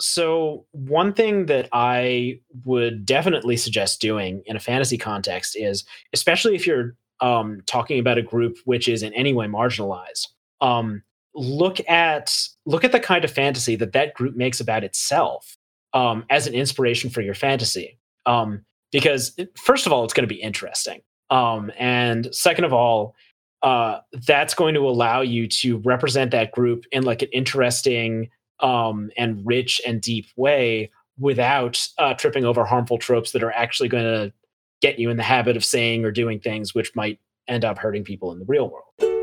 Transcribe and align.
So, 0.00 0.66
one 0.72 1.12
thing 1.12 1.46
that 1.46 1.68
I 1.72 2.40
would 2.64 3.06
definitely 3.06 3.56
suggest 3.56 4.00
doing 4.00 4.42
in 4.46 4.56
a 4.56 4.60
fantasy 4.60 4.98
context 4.98 5.56
is, 5.56 5.84
especially 6.12 6.56
if 6.56 6.66
you're 6.66 6.96
um, 7.20 7.60
talking 7.66 7.98
about 8.00 8.18
a 8.18 8.22
group 8.22 8.58
which 8.64 8.88
is 8.88 9.02
in 9.02 9.12
any 9.14 9.32
way 9.32 9.46
marginalized, 9.46 10.28
um, 10.60 11.02
look 11.34 11.78
at 11.88 12.36
look 12.66 12.84
at 12.84 12.92
the 12.92 13.00
kind 13.00 13.24
of 13.24 13.30
fantasy 13.30 13.76
that 13.76 13.92
that 13.92 14.14
group 14.14 14.36
makes 14.36 14.60
about 14.60 14.82
itself 14.82 15.56
um, 15.92 16.24
as 16.28 16.46
an 16.46 16.54
inspiration 16.54 17.10
for 17.10 17.20
your 17.20 17.34
fantasy. 17.34 17.98
Um, 18.26 18.64
because 18.90 19.38
first 19.56 19.86
of 19.86 19.92
all, 19.92 20.04
it's 20.04 20.14
going 20.14 20.28
to 20.28 20.34
be 20.34 20.40
interesting, 20.40 21.02
um, 21.30 21.70
and 21.78 22.34
second 22.34 22.64
of 22.64 22.72
all, 22.72 23.14
uh, 23.62 24.00
that's 24.26 24.54
going 24.54 24.74
to 24.74 24.88
allow 24.88 25.20
you 25.20 25.48
to 25.48 25.78
represent 25.78 26.30
that 26.32 26.52
group 26.52 26.84
in 26.92 27.04
like 27.04 27.22
an 27.22 27.28
interesting 27.32 28.28
um, 28.60 29.10
and 29.16 29.44
rich 29.44 29.80
and 29.86 30.00
deep 30.00 30.26
way 30.36 30.90
without 31.18 31.86
uh, 31.98 32.14
tripping 32.14 32.44
over 32.44 32.64
harmful 32.64 32.98
tropes 32.98 33.32
that 33.32 33.42
are 33.42 33.52
actually 33.52 33.88
going 33.88 34.04
to 34.04 34.32
get 34.80 34.98
you 34.98 35.10
in 35.10 35.16
the 35.16 35.22
habit 35.22 35.56
of 35.56 35.64
saying 35.64 36.04
or 36.04 36.10
doing 36.10 36.40
things 36.40 36.74
which 36.74 36.94
might 36.94 37.18
end 37.48 37.64
up 37.64 37.78
hurting 37.78 38.04
people 38.04 38.32
in 38.32 38.38
the 38.38 38.44
real 38.46 38.70
world. 38.70 39.14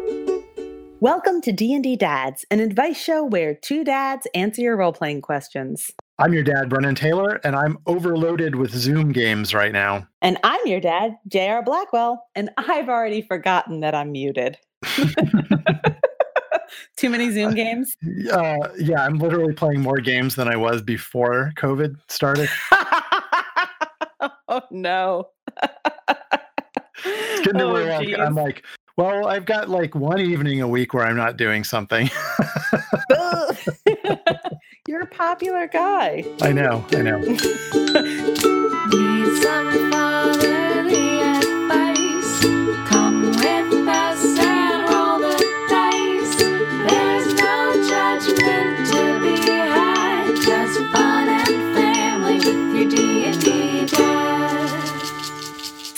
Welcome 1.02 1.42
to 1.42 1.52
D&D 1.52 1.96
Dads, 1.96 2.46
an 2.52 2.60
advice 2.60 3.02
show 3.02 3.24
where 3.24 3.56
two 3.56 3.84
dads 3.84 4.28
answer 4.36 4.62
your 4.62 4.78
role-playing 4.78 5.22
questions. 5.22 5.90
I'm 6.20 6.32
your 6.32 6.44
dad, 6.44 6.70
Brennan 6.70 6.94
Taylor, 6.94 7.42
and 7.44 7.56
I'm 7.56 7.80
overloaded 7.88 8.54
with 8.54 8.70
Zoom 8.72 9.12
games 9.12 9.56
right 9.56 9.72
now. 9.72 10.08
And 10.22 10.38
I'm 10.44 10.60
your 10.66 10.80
dad, 10.80 11.18
J.R. 11.28 11.64
Blackwell, 11.64 12.24
and 12.36 12.52
I've 12.56 12.88
already 12.88 13.24
forgotten 13.24 13.80
that 13.80 13.96
I'm 13.96 14.12
muted. 14.12 14.60
Too 17.02 17.10
many 17.10 17.32
Zoom 17.32 17.56
games? 17.56 17.98
Uh, 18.32 18.70
yeah, 18.78 19.04
I'm 19.04 19.18
literally 19.18 19.54
playing 19.54 19.82
more 19.82 19.98
games 19.98 20.36
than 20.36 20.48
I 20.48 20.56
was 20.56 20.84
before 20.84 21.52
COVID 21.58 21.96
started. 22.10 22.48
oh, 24.48 24.62
no. 24.70 25.30
it's 27.04 27.40
getting 27.40 27.56
to 27.58 27.64
Oh, 27.64 27.74
where 27.74 27.92
I'm. 27.92 28.22
I'm 28.22 28.36
like, 28.36 28.64
well, 28.98 29.26
I've 29.26 29.46
got 29.46 29.68
like 29.68 29.96
one 29.96 30.22
evening 30.22 30.62
a 30.62 30.68
week 30.68 30.94
where 30.94 31.04
I'm 31.04 31.18
not 31.18 31.38
doing 31.38 31.64
something. 31.64 32.08
You're 34.88 35.02
a 35.02 35.08
popular 35.08 35.66
guy. 35.66 36.24
I 36.40 36.52
know, 36.52 36.86
I 36.92 37.02
know. 37.02 37.20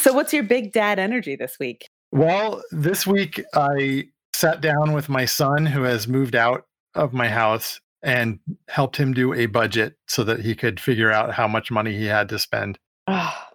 So, 0.03 0.11
what's 0.11 0.33
your 0.33 0.43
big 0.43 0.73
dad 0.73 0.99
energy 0.99 1.37
this 1.37 1.57
week? 1.57 1.87
Well, 2.11 2.61
this 2.71 3.07
week 3.07 3.41
I 3.53 4.07
sat 4.35 4.59
down 4.59 4.91
with 4.91 5.07
my 5.07 5.23
son 5.23 5.65
who 5.65 5.83
has 5.83 6.09
moved 6.09 6.35
out 6.35 6.65
of 6.93 7.13
my 7.13 7.29
house 7.29 7.79
and 8.01 8.39
helped 8.67 8.97
him 8.97 9.13
do 9.13 9.33
a 9.33 9.45
budget 9.45 9.95
so 10.09 10.25
that 10.25 10.41
he 10.41 10.55
could 10.55 10.81
figure 10.81 11.09
out 11.09 11.31
how 11.31 11.47
much 11.47 11.71
money 11.71 11.95
he 11.95 12.07
had 12.07 12.27
to 12.27 12.37
spend. 12.37 12.77
Ah, 13.07 13.47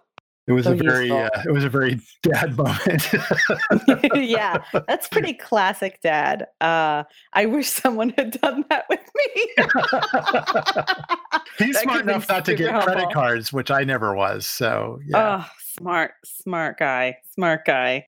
It 0.47 0.53
was 0.53 0.65
So 0.65 0.71
a 0.71 0.75
very 0.75 1.11
uh, 1.11 1.29
it 1.45 1.51
was 1.51 1.63
a 1.63 1.69
very 1.69 1.99
dad 2.23 2.57
moment. 2.57 3.07
yeah, 4.15 4.63
that's 4.87 5.07
pretty 5.11 5.33
classic 5.33 5.99
dad. 6.01 6.47
Uh, 6.59 7.03
I 7.33 7.45
wish 7.45 7.69
someone 7.69 8.09
had 8.17 8.39
done 8.41 8.65
that 8.69 8.85
with 8.89 8.99
me. 9.15 9.45
He's 11.59 11.75
That 11.75 11.83
smart 11.83 12.01
enough 12.01 12.27
not 12.27 12.45
to 12.45 12.55
get 12.55 12.81
credit 12.83 13.11
cards, 13.13 13.53
which 13.53 13.69
I 13.69 13.83
never 13.83 14.15
was. 14.15 14.47
So, 14.47 14.99
yeah. 15.05 15.43
Oh, 15.43 15.51
smart, 15.77 16.13
smart 16.25 16.79
guy, 16.79 17.17
smart 17.33 17.65
guy. 17.65 18.07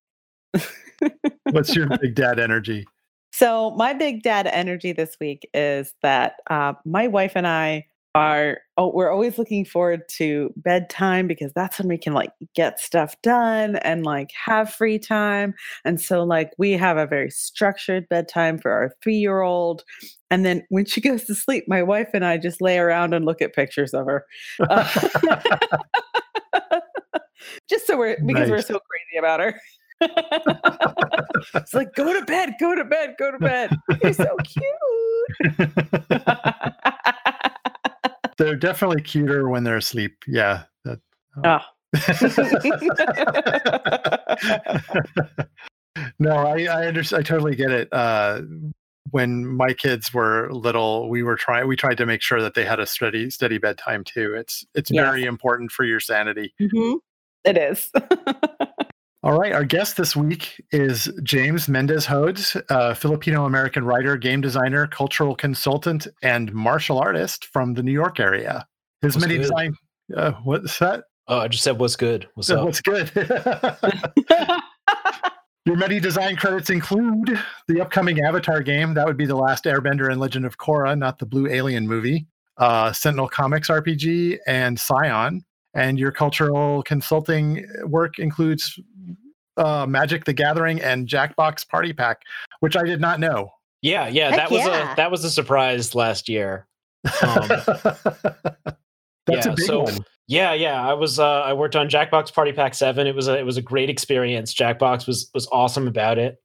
What's 1.50 1.76
your 1.76 1.86
big 1.98 2.14
dad 2.14 2.40
energy? 2.40 2.86
So 3.32 3.70
my 3.72 3.94
big 3.94 4.22
dad 4.22 4.46
energy 4.46 4.92
this 4.92 5.16
week 5.20 5.48
is 5.54 5.94
that 6.02 6.36
uh, 6.50 6.74
my 6.84 7.08
wife 7.08 7.32
and 7.34 7.46
I 7.46 7.86
are 8.14 8.58
oh 8.82 8.90
we're 8.92 9.10
always 9.10 9.38
looking 9.38 9.64
forward 9.64 10.08
to 10.08 10.52
bedtime 10.56 11.26
because 11.26 11.52
that's 11.54 11.78
when 11.78 11.88
we 11.88 11.98
can 11.98 12.12
like 12.12 12.32
get 12.54 12.80
stuff 12.80 13.14
done 13.22 13.76
and 13.76 14.04
like 14.04 14.30
have 14.44 14.72
free 14.72 14.98
time. 14.98 15.54
And 15.84 16.00
so 16.00 16.24
like 16.24 16.50
we 16.58 16.72
have 16.72 16.96
a 16.96 17.06
very 17.06 17.30
structured 17.30 18.08
bedtime 18.08 18.58
for 18.58 18.72
our 18.72 18.94
3-year-old 19.04 19.84
and 20.30 20.44
then 20.44 20.64
when 20.70 20.84
she 20.84 21.00
goes 21.00 21.24
to 21.24 21.34
sleep 21.34 21.64
my 21.68 21.82
wife 21.82 22.08
and 22.14 22.24
I 22.24 22.38
just 22.38 22.60
lay 22.60 22.78
around 22.78 23.14
and 23.14 23.24
look 23.24 23.42
at 23.42 23.54
pictures 23.54 23.94
of 23.94 24.06
her. 24.06 24.24
Uh, 24.68 24.88
just 27.68 27.86
so 27.86 27.96
we're 27.96 28.16
because 28.24 28.50
we're 28.50 28.62
so 28.62 28.80
crazy 28.80 29.18
about 29.18 29.40
her. 29.40 29.60
It's 31.54 31.74
like 31.74 31.94
go 31.94 32.18
to 32.18 32.24
bed 32.24 32.54
go 32.58 32.74
to 32.74 32.84
bed 32.84 33.14
go 33.18 33.30
to 33.30 33.38
bed. 33.38 33.76
You're 34.02 34.12
so 34.12 34.36
cute 34.44 34.72
They're 38.38 38.56
definitely 38.56 39.02
cuter 39.02 39.48
when 39.48 39.64
they're 39.64 39.76
asleep. 39.76 40.16
Yeah. 40.26 40.64
that- 40.84 41.00
no, 46.18 46.36
I 46.36 46.64
I, 46.64 46.86
under, 46.88 47.00
I 47.00 47.22
totally 47.22 47.54
get 47.54 47.70
it. 47.70 47.88
Uh, 47.92 48.40
when 49.10 49.46
my 49.46 49.74
kids 49.74 50.12
were 50.14 50.50
little, 50.52 51.08
we 51.10 51.22
were 51.22 51.36
trying 51.36 51.68
we 51.68 51.76
tried 51.76 51.98
to 51.98 52.06
make 52.06 52.22
sure 52.22 52.40
that 52.40 52.54
they 52.54 52.64
had 52.64 52.80
a 52.80 52.86
steady 52.86 53.28
steady 53.30 53.58
bedtime 53.58 54.04
too. 54.04 54.34
It's 54.34 54.64
it's 54.74 54.90
Yes. 54.90 55.04
very 55.04 55.24
important 55.24 55.70
for 55.70 55.84
your 55.84 56.00
sanity. 56.00 56.54
Mhm. 56.60 56.96
It 57.44 57.58
is. 57.58 57.90
All 59.24 59.38
right, 59.38 59.52
our 59.52 59.64
guest 59.64 59.96
this 59.96 60.16
week 60.16 60.60
is 60.72 61.08
James 61.22 61.68
Mendez 61.68 62.04
Hodes, 62.06 62.60
a 62.70 62.92
Filipino 62.92 63.44
American 63.44 63.84
writer, 63.84 64.16
game 64.16 64.40
designer, 64.40 64.88
cultural 64.88 65.36
consultant, 65.36 66.08
and 66.22 66.52
martial 66.52 66.98
artist 66.98 67.44
from 67.46 67.74
the 67.74 67.84
New 67.84 67.92
York 67.92 68.18
area. 68.18 68.66
His 69.00 69.14
What's 69.14 69.24
many 69.26 69.36
good? 69.36 69.42
design. 69.42 69.76
Uh, 70.16 70.32
what's 70.42 70.76
that? 70.80 71.04
Oh, 71.28 71.38
I 71.38 71.46
just 71.48 71.62
said 71.62 71.78
what's 71.78 71.94
good. 71.94 72.28
What's 72.34 72.50
Uh, 72.50 72.58
up? 72.58 72.64
What's 72.64 72.80
good? 72.80 73.12
Your 75.66 75.76
many 75.76 76.00
design 76.00 76.34
credits 76.34 76.70
include 76.70 77.38
the 77.68 77.80
upcoming 77.80 78.20
Avatar 78.24 78.60
game. 78.60 78.94
That 78.94 79.06
would 79.06 79.16
be 79.16 79.26
The 79.26 79.36
Last 79.36 79.64
Airbender 79.66 80.10
and 80.10 80.20
Legend 80.20 80.44
of 80.46 80.58
Korra, 80.58 80.98
not 80.98 81.20
the 81.20 81.26
Blue 81.26 81.46
Alien 81.46 81.86
movie. 81.86 82.26
Uh, 82.56 82.92
Sentinel 82.92 83.28
Comics 83.28 83.68
RPG 83.68 84.38
and 84.48 84.78
Scion. 84.78 85.44
And 85.74 85.98
your 85.98 86.12
cultural 86.12 86.82
consulting 86.82 87.66
work 87.84 88.18
includes 88.18 88.78
uh, 89.56 89.86
Magic 89.86 90.24
the 90.24 90.32
Gathering 90.32 90.80
and 90.80 91.06
Jackbox 91.08 91.66
Party 91.68 91.92
Pack, 91.92 92.22
which 92.60 92.76
I 92.76 92.82
did 92.82 93.00
not 93.00 93.20
know. 93.20 93.50
yeah, 93.80 94.06
yeah, 94.08 94.28
Heck 94.30 94.36
that 94.36 94.50
was 94.50 94.60
yeah. 94.66 94.92
a 94.92 94.96
that 94.96 95.10
was 95.10 95.24
a 95.24 95.30
surprise 95.30 95.94
last 95.94 96.28
year. 96.28 96.66
Um, 97.22 97.48
That's 99.26 99.46
yeah, 99.46 99.52
a 99.52 99.56
big 99.56 99.66
so- 99.66 99.82
one. 99.82 99.98
Yeah, 100.28 100.54
yeah. 100.54 100.80
I 100.88 100.94
was 100.94 101.18
uh 101.18 101.40
I 101.42 101.52
worked 101.52 101.76
on 101.76 101.88
Jackbox 101.88 102.32
Party 102.32 102.52
Pack 102.52 102.74
7. 102.74 103.06
It 103.06 103.14
was 103.14 103.28
a 103.28 103.38
it 103.38 103.44
was 103.44 103.56
a 103.56 103.62
great 103.62 103.90
experience. 103.90 104.54
Jackbox 104.54 105.06
was 105.06 105.28
was 105.34 105.48
awesome 105.52 105.88
about 105.88 106.16
it. 106.16 106.36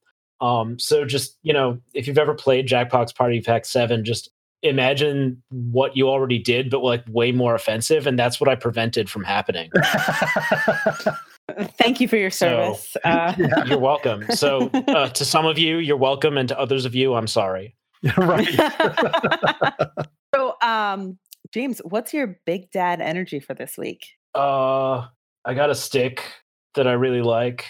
Um 0.41 0.77
so 0.79 1.05
just, 1.05 1.37
you 1.43 1.53
know, 1.53 1.79
if 1.93 2.07
you've 2.07 2.17
ever 2.17 2.33
played 2.33 2.67
Jackbox 2.67 3.15
Party 3.15 3.39
Pack 3.39 3.65
7, 3.65 4.03
just 4.03 4.29
imagine 4.67 5.41
what 5.49 5.95
you 5.97 6.07
already 6.09 6.39
did 6.39 6.69
but 6.69 6.83
like 6.83 7.03
way 7.09 7.31
more 7.31 7.55
offensive 7.55 8.07
and 8.07 8.17
that's 8.17 8.39
what 8.39 8.49
I 8.49 8.55
prevented 8.55 9.09
from 9.09 9.23
happening. 9.23 9.69
Thank 11.77 12.01
you 12.01 12.07
for 12.07 12.17
your 12.17 12.29
So- 12.29 12.47
service. 12.75 12.97
Uh, 13.05 13.33
yeah, 13.37 13.65
You're 13.65 13.79
welcome. 13.79 14.25
So 14.31 14.69
uh, 14.73 15.09
to 15.09 15.25
some 15.25 15.45
of 15.45 15.57
you, 15.57 15.77
you're 15.77 15.97
welcome 15.97 16.37
and 16.37 16.47
to 16.49 16.59
others 16.59 16.85
of 16.85 16.93
you, 16.95 17.13
I'm 17.15 17.27
sorry. 17.27 17.75
right. 18.17 18.47
so, 20.35 20.55
um, 20.61 21.17
James, 21.51 21.79
what's 21.85 22.13
your 22.13 22.39
big 22.45 22.69
dad 22.71 23.01
energy 23.01 23.39
for 23.39 23.53
this 23.53 23.77
week? 23.77 24.07
Uh 24.35 25.05
I 25.45 25.53
got 25.53 25.69
a 25.69 25.75
stick 25.75 26.21
that 26.75 26.87
I 26.87 26.91
really 26.93 27.21
like 27.21 27.65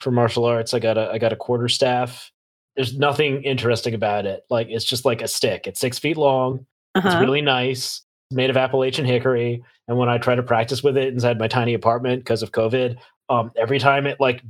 for 0.00 0.10
martial 0.10 0.44
arts. 0.44 0.74
I 0.74 0.78
got 0.80 0.98
a 0.98 1.10
I 1.10 1.18
got 1.18 1.32
a 1.32 1.36
quarter 1.36 1.68
staff. 1.68 2.30
There's 2.76 2.96
nothing 2.96 3.42
interesting 3.42 3.94
about 3.94 4.26
it. 4.26 4.44
Like 4.50 4.68
it's 4.70 4.84
just 4.84 5.04
like 5.04 5.20
a 5.22 5.28
stick. 5.28 5.66
It's 5.66 5.80
six 5.80 5.98
feet 5.98 6.16
long. 6.16 6.66
It's 6.94 7.06
Uh-huh. 7.06 7.20
really 7.20 7.42
nice. 7.42 8.02
It's 8.30 8.36
made 8.36 8.50
of 8.50 8.56
Appalachian 8.56 9.04
hickory. 9.04 9.62
And 9.88 9.98
when 9.98 10.08
I 10.08 10.18
try 10.18 10.34
to 10.34 10.42
practice 10.42 10.82
with 10.82 10.96
it 10.96 11.12
inside 11.12 11.38
my 11.38 11.48
tiny 11.48 11.74
apartment 11.74 12.20
because 12.20 12.42
of 12.42 12.52
COVID, 12.52 12.96
um, 13.28 13.50
every 13.56 13.78
time 13.78 14.06
it 14.06 14.18
like 14.20 14.42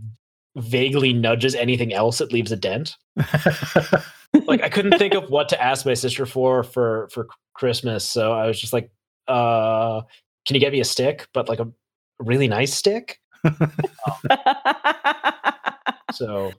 vaguely 0.57 1.13
nudges 1.13 1.55
anything 1.55 1.93
else, 1.93 2.21
it 2.21 2.33
leaves 2.33 2.53
a 2.53 2.57
dent. 2.57 2.97
Like 4.47 4.63
I 4.63 4.71
couldn't 4.71 4.97
think 4.99 5.13
of 5.13 5.29
what 5.29 5.51
to 5.51 5.63
ask 5.63 5.85
my 5.85 5.93
sister 5.93 6.25
for 6.25 6.63
for 6.63 7.07
for 7.13 7.29
Christmas, 7.53 8.03
so 8.03 8.33
I 8.33 8.47
was 8.47 8.59
just 8.59 8.73
like, 8.73 8.91
uh, 9.29 10.01
"Can 10.47 10.55
you 10.55 10.61
get 10.61 10.73
me 10.73 10.81
a 10.81 10.87
stick, 10.87 11.29
but 11.35 11.51
like 11.51 11.61
a 11.61 11.69
really 12.19 12.49
nice 12.49 12.73
stick?" 12.73 13.21
So 16.13 16.53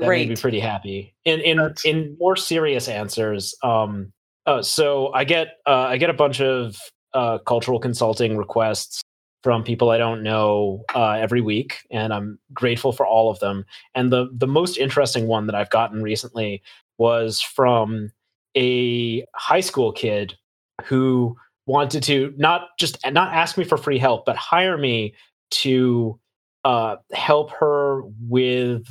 that 0.00 0.08
made 0.08 0.28
me 0.28 0.36
pretty 0.36 0.60
happy. 0.60 1.14
In 1.24 1.40
in 1.40 1.56
That's- 1.58 1.84
in 1.84 2.16
more 2.18 2.36
serious 2.36 2.88
answers, 2.88 3.54
um, 3.62 4.12
Uh, 4.46 4.62
so 4.62 5.12
I 5.12 5.24
get 5.24 5.58
uh, 5.66 5.88
I 5.92 5.98
get 5.98 6.08
a 6.10 6.14
bunch 6.14 6.40
of 6.40 6.76
uh, 7.14 7.38
cultural 7.38 7.78
consulting 7.78 8.36
requests 8.38 9.02
from 9.42 9.62
people 9.62 9.90
I 9.90 9.98
don't 9.98 10.22
know 10.22 10.84
uh, 10.94 11.12
every 11.12 11.40
week, 11.42 11.78
and 11.90 12.12
I'm 12.12 12.38
grateful 12.54 12.92
for 12.92 13.06
all 13.06 13.30
of 13.30 13.38
them. 13.40 13.64
And 13.94 14.10
the 14.10 14.28
the 14.32 14.46
most 14.46 14.78
interesting 14.78 15.26
one 15.28 15.46
that 15.46 15.54
I've 15.54 15.70
gotten 15.70 16.02
recently 16.02 16.62
was 16.96 17.40
from 17.42 18.10
a 18.56 19.24
high 19.34 19.60
school 19.60 19.92
kid 19.92 20.34
who 20.84 21.36
wanted 21.66 22.02
to 22.04 22.32
not 22.38 22.68
just 22.80 22.96
not 23.04 23.32
ask 23.34 23.58
me 23.58 23.64
for 23.64 23.76
free 23.76 23.98
help, 23.98 24.24
but 24.24 24.36
hire 24.36 24.78
me 24.78 25.14
to 25.50 26.18
uh, 26.64 26.96
help 27.12 27.50
her 27.52 28.02
with 28.28 28.86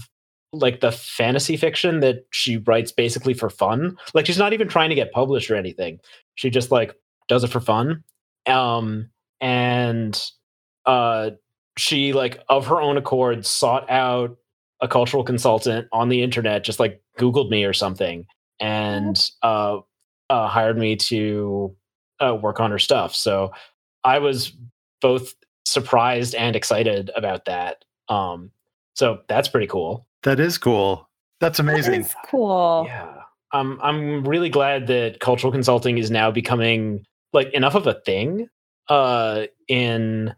like 0.54 0.80
the 0.80 0.92
fantasy 0.92 1.58
fiction 1.58 2.00
that 2.00 2.26
she 2.32 2.58
writes 2.58 2.92
basically 2.92 3.34
for 3.34 3.50
fun. 3.50 3.98
Like 4.14 4.26
she's 4.26 4.38
not 4.38 4.54
even 4.54 4.68
trying 4.68 4.90
to 4.90 4.96
get 4.96 5.12
published 5.12 5.52
or 5.52 5.56
anything. 5.56 6.00
She 6.36 6.50
just 6.50 6.72
like 6.72 6.96
does 7.28 7.44
it 7.44 7.50
for 7.50 7.60
fun. 7.60 8.04
Um 8.46 9.10
and 9.42 10.20
uh 10.86 11.32
she 11.78 12.14
like 12.14 12.40
of 12.50 12.66
her 12.68 12.82
own 12.82 12.98
accord 12.98 13.46
sought 13.46 13.90
out 13.90 14.38
a 14.82 14.88
cultural 14.88 15.24
consultant 15.24 15.88
on 15.92 16.10
the 16.10 16.22
internet, 16.22 16.64
just 16.64 16.80
like 16.80 17.02
Googled 17.20 17.50
me 17.50 17.64
or 17.66 17.74
something, 17.74 18.26
and 18.60 19.30
uh, 19.44 19.80
uh 20.30 20.48
hired 20.48 20.78
me 20.78 20.96
to 20.96 21.76
uh, 22.20 22.36
work 22.42 22.60
on 22.60 22.72
her 22.72 22.80
stuff. 22.80 23.16
So 23.16 23.52
I 24.04 24.20
was 24.20 24.54
both 25.02 25.34
surprised 25.66 26.34
and 26.36 26.56
excited 26.56 27.12
about 27.16 27.46
that. 27.46 27.84
Um 28.08 28.52
so 28.94 29.20
that's 29.28 29.50
pretty 29.50 29.68
cool. 29.68 30.08
That 30.28 30.42
is 30.42 30.58
cool. 30.58 31.10
That's 31.40 31.58
amazing. 31.58 32.02
That 32.02 32.08
is 32.08 32.16
cool. 32.26 32.84
Yeah. 32.86 33.22
Um, 33.54 33.80
I'm 33.82 34.28
really 34.28 34.50
glad 34.50 34.88
that 34.88 35.22
cultural 35.22 35.54
consulting 35.54 35.98
is 35.98 36.12
now 36.12 36.32
becoming 36.32 37.06
like 37.32 37.48
enough 37.54 37.76
of 37.76 37.88
a 37.88 37.94
thing 38.02 38.50
uh, 38.90 39.46
in 39.70 40.36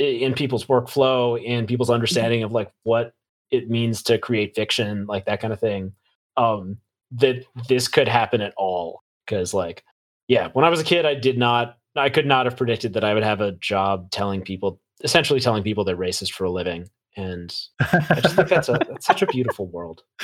in 0.00 0.34
people's 0.34 0.64
workflow, 0.64 1.40
in 1.40 1.68
people's 1.68 1.88
understanding 1.88 2.42
of 2.42 2.50
like 2.50 2.72
what 2.82 3.12
it 3.52 3.70
means 3.70 4.02
to 4.04 4.18
create 4.18 4.56
fiction, 4.56 5.06
like 5.06 5.26
that 5.26 5.40
kind 5.40 5.52
of 5.52 5.60
thing. 5.60 5.92
Um, 6.36 6.78
that 7.12 7.44
this 7.68 7.86
could 7.86 8.08
happen 8.08 8.40
at 8.40 8.54
all 8.56 9.04
because, 9.24 9.54
like, 9.54 9.84
yeah, 10.26 10.48
when 10.52 10.64
I 10.64 10.68
was 10.68 10.80
a 10.80 10.84
kid, 10.84 11.06
I 11.06 11.14
did 11.14 11.38
not, 11.38 11.78
I 11.94 12.10
could 12.10 12.26
not 12.26 12.46
have 12.46 12.56
predicted 12.56 12.94
that 12.94 13.04
I 13.04 13.14
would 13.14 13.22
have 13.22 13.40
a 13.40 13.52
job 13.52 14.10
telling 14.10 14.42
people, 14.42 14.80
essentially 15.04 15.38
telling 15.38 15.62
people 15.62 15.84
they're 15.84 15.96
racist 15.96 16.32
for 16.32 16.42
a 16.42 16.50
living, 16.50 16.90
and 17.18 17.52
I 17.80 18.20
just 18.22 18.36
think 18.36 18.48
that's 18.48 18.68
a 18.68 18.78
that's 18.88 19.04
such 19.04 19.22
a 19.22 19.26
beautiful 19.26 19.66
world. 19.66 20.02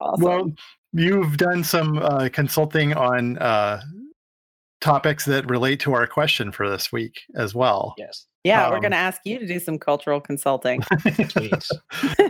awesome. 0.00 0.22
Well, 0.22 0.52
you've 0.92 1.38
done 1.38 1.64
some 1.64 1.98
uh, 1.98 2.28
consulting 2.32 2.92
on 2.92 3.38
uh, 3.38 3.80
topics 4.80 5.24
that 5.24 5.48
relate 5.48 5.80
to 5.80 5.94
our 5.94 6.06
question 6.06 6.52
for 6.52 6.68
this 6.68 6.92
week 6.92 7.22
as 7.34 7.54
well. 7.54 7.94
Yes, 7.96 8.26
yeah, 8.44 8.68
we're 8.68 8.76
um, 8.76 8.82
going 8.82 8.92
to 8.92 8.98
ask 8.98 9.22
you 9.24 9.38
to 9.38 9.46
do 9.46 9.58
some 9.58 9.78
cultural 9.78 10.20
consulting. 10.20 10.82
please. 11.30 11.70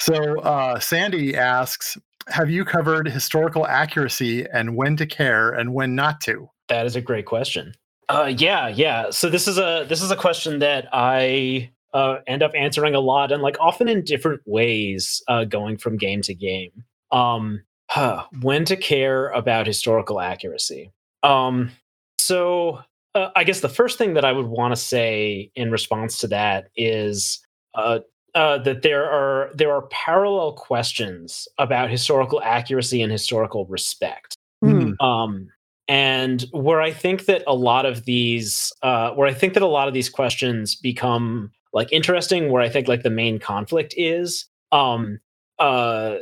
So 0.00 0.40
uh, 0.40 0.80
Sandy 0.80 1.36
asks, 1.36 1.98
have 2.28 2.48
you 2.48 2.64
covered 2.64 3.06
historical 3.06 3.66
accuracy 3.66 4.46
and 4.50 4.74
when 4.74 4.96
to 4.96 5.04
care 5.04 5.50
and 5.50 5.74
when 5.74 5.94
not 5.94 6.22
to? 6.22 6.48
That 6.70 6.86
is 6.86 6.96
a 6.96 7.00
great 7.02 7.26
question. 7.26 7.74
Uh, 8.08 8.32
yeah, 8.38 8.68
yeah. 8.68 9.10
So 9.10 9.28
this 9.28 9.46
is 9.46 9.58
a 9.58 9.84
this 9.88 10.02
is 10.02 10.10
a 10.10 10.16
question 10.16 10.60
that 10.60 10.88
I 10.92 11.70
uh, 11.92 12.18
end 12.26 12.42
up 12.42 12.52
answering 12.56 12.94
a 12.94 13.00
lot 13.00 13.32
and 13.32 13.42
like 13.42 13.56
often 13.60 13.88
in 13.88 14.02
different 14.04 14.40
ways, 14.46 15.22
uh, 15.28 15.44
going 15.44 15.76
from 15.76 15.96
game 15.96 16.22
to 16.22 16.34
game. 16.34 16.84
Um, 17.12 17.62
huh, 17.90 18.24
when 18.40 18.64
to 18.66 18.76
care 18.76 19.28
about 19.28 19.66
historical 19.66 20.20
accuracy. 20.20 20.92
Um, 21.22 21.72
so 22.18 22.80
uh, 23.14 23.30
I 23.34 23.44
guess 23.44 23.60
the 23.60 23.68
first 23.68 23.98
thing 23.98 24.14
that 24.14 24.24
I 24.24 24.32
would 24.32 24.46
want 24.46 24.72
to 24.72 24.80
say 24.80 25.50
in 25.56 25.70
response 25.70 26.18
to 26.18 26.28
that 26.28 26.68
is 26.76 27.44
uh, 27.74 27.98
uh, 28.34 28.58
that 28.58 28.82
there 28.82 29.10
are 29.10 29.50
there 29.54 29.72
are 29.72 29.82
parallel 29.88 30.52
questions 30.52 31.48
about 31.58 31.90
historical 31.90 32.40
accuracy 32.42 33.02
and 33.02 33.10
historical 33.10 33.66
respect. 33.66 34.36
Hmm. 34.62 34.92
Um, 35.00 35.48
and 35.90 36.46
where 36.52 36.80
I 36.80 36.92
think 36.92 37.24
that 37.24 37.42
a 37.48 37.54
lot 37.54 37.84
of 37.84 38.04
these, 38.04 38.72
uh, 38.80 39.10
where 39.10 39.26
I 39.26 39.34
think 39.34 39.54
that 39.54 39.62
a 39.64 39.66
lot 39.66 39.88
of 39.88 39.92
these 39.92 40.08
questions 40.08 40.76
become 40.76 41.50
like 41.72 41.92
interesting, 41.92 42.52
where 42.52 42.62
I 42.62 42.68
think 42.68 42.86
like 42.86 43.02
the 43.02 43.10
main 43.10 43.40
conflict 43.40 43.94
is, 43.96 44.46
um, 44.70 45.18
uh, 45.58 46.18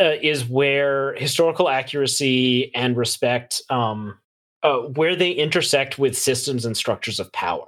uh, 0.00 0.14
is 0.22 0.44
where 0.48 1.14
historical 1.16 1.68
accuracy 1.68 2.72
and 2.76 2.96
respect, 2.96 3.60
um, 3.70 4.16
uh, 4.62 4.78
where 4.82 5.16
they 5.16 5.32
intersect 5.32 5.98
with 5.98 6.16
systems 6.16 6.64
and 6.64 6.76
structures 6.76 7.18
of 7.18 7.32
power. 7.32 7.66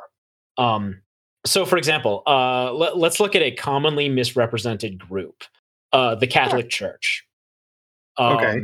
Um, 0.57 1.03
so, 1.45 1.67
for 1.67 1.79
example, 1.79 2.23
uh, 2.29 2.73
let, 2.73 2.95
us 2.95 3.19
look 3.19 3.35
at 3.35 3.43
a 3.43 3.51
commonly 3.51 4.09
misrepresented 4.09 5.01
group, 5.01 5.43
uh, 5.93 6.15
the 6.15 6.29
Catholic 6.29 6.71
Church. 6.71 7.27
Okay. 8.21 8.63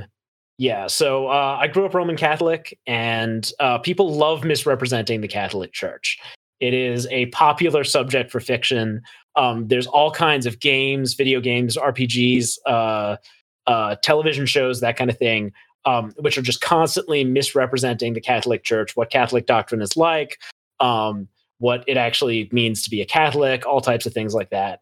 Yeah, 0.58 0.86
so 0.86 1.28
uh, 1.28 1.58
I 1.60 1.66
grew 1.66 1.84
up 1.84 1.94
Roman 1.94 2.16
Catholic, 2.16 2.78
and 2.86 3.50
uh, 3.60 3.78
people 3.78 4.14
love 4.14 4.42
misrepresenting 4.42 5.20
the 5.20 5.28
Catholic 5.28 5.72
Church. 5.72 6.18
It 6.60 6.72
is 6.72 7.06
a 7.10 7.26
popular 7.26 7.84
subject 7.84 8.30
for 8.30 8.40
fiction. 8.40 9.02
Um, 9.36 9.68
there's 9.68 9.86
all 9.86 10.10
kinds 10.10 10.46
of 10.46 10.60
games, 10.60 11.12
video 11.12 11.40
games, 11.40 11.76
RPGs, 11.76 12.56
uh, 12.64 13.16
uh, 13.66 13.96
television 14.02 14.46
shows, 14.46 14.80
that 14.80 14.96
kind 14.96 15.10
of 15.10 15.18
thing, 15.18 15.52
um, 15.84 16.12
which 16.18 16.38
are 16.38 16.42
just 16.42 16.62
constantly 16.62 17.22
misrepresenting 17.22 18.14
the 18.14 18.20
Catholic 18.20 18.64
Church, 18.64 18.96
what 18.96 19.10
Catholic 19.10 19.44
doctrine 19.44 19.82
is 19.82 19.94
like, 19.94 20.38
um, 20.80 21.28
what 21.58 21.84
it 21.86 21.98
actually 21.98 22.48
means 22.50 22.82
to 22.82 22.90
be 22.90 23.02
a 23.02 23.06
Catholic, 23.06 23.66
all 23.66 23.82
types 23.82 24.06
of 24.06 24.14
things 24.14 24.32
like 24.32 24.50
that. 24.50 24.80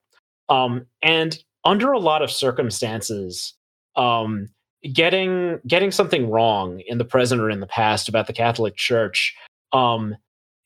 Um, 0.49 0.87
and 1.03 1.37
under 1.65 1.91
a 1.91 1.99
lot 1.99 2.23
of 2.23 2.31
circumstances, 2.31 3.55
um, 3.97 4.49
getting 4.93 5.61
getting 5.67 5.91
something 5.91 6.31
wrong 6.31 6.81
in 6.87 6.99
the 6.99 7.05
present 7.05 7.41
or 7.41 7.51
in 7.51 7.61
the 7.61 7.67
past 7.67 8.09
about 8.09 8.27
the 8.27 8.33
Catholic 8.33 8.77
Church, 8.77 9.35
um, 9.73 10.17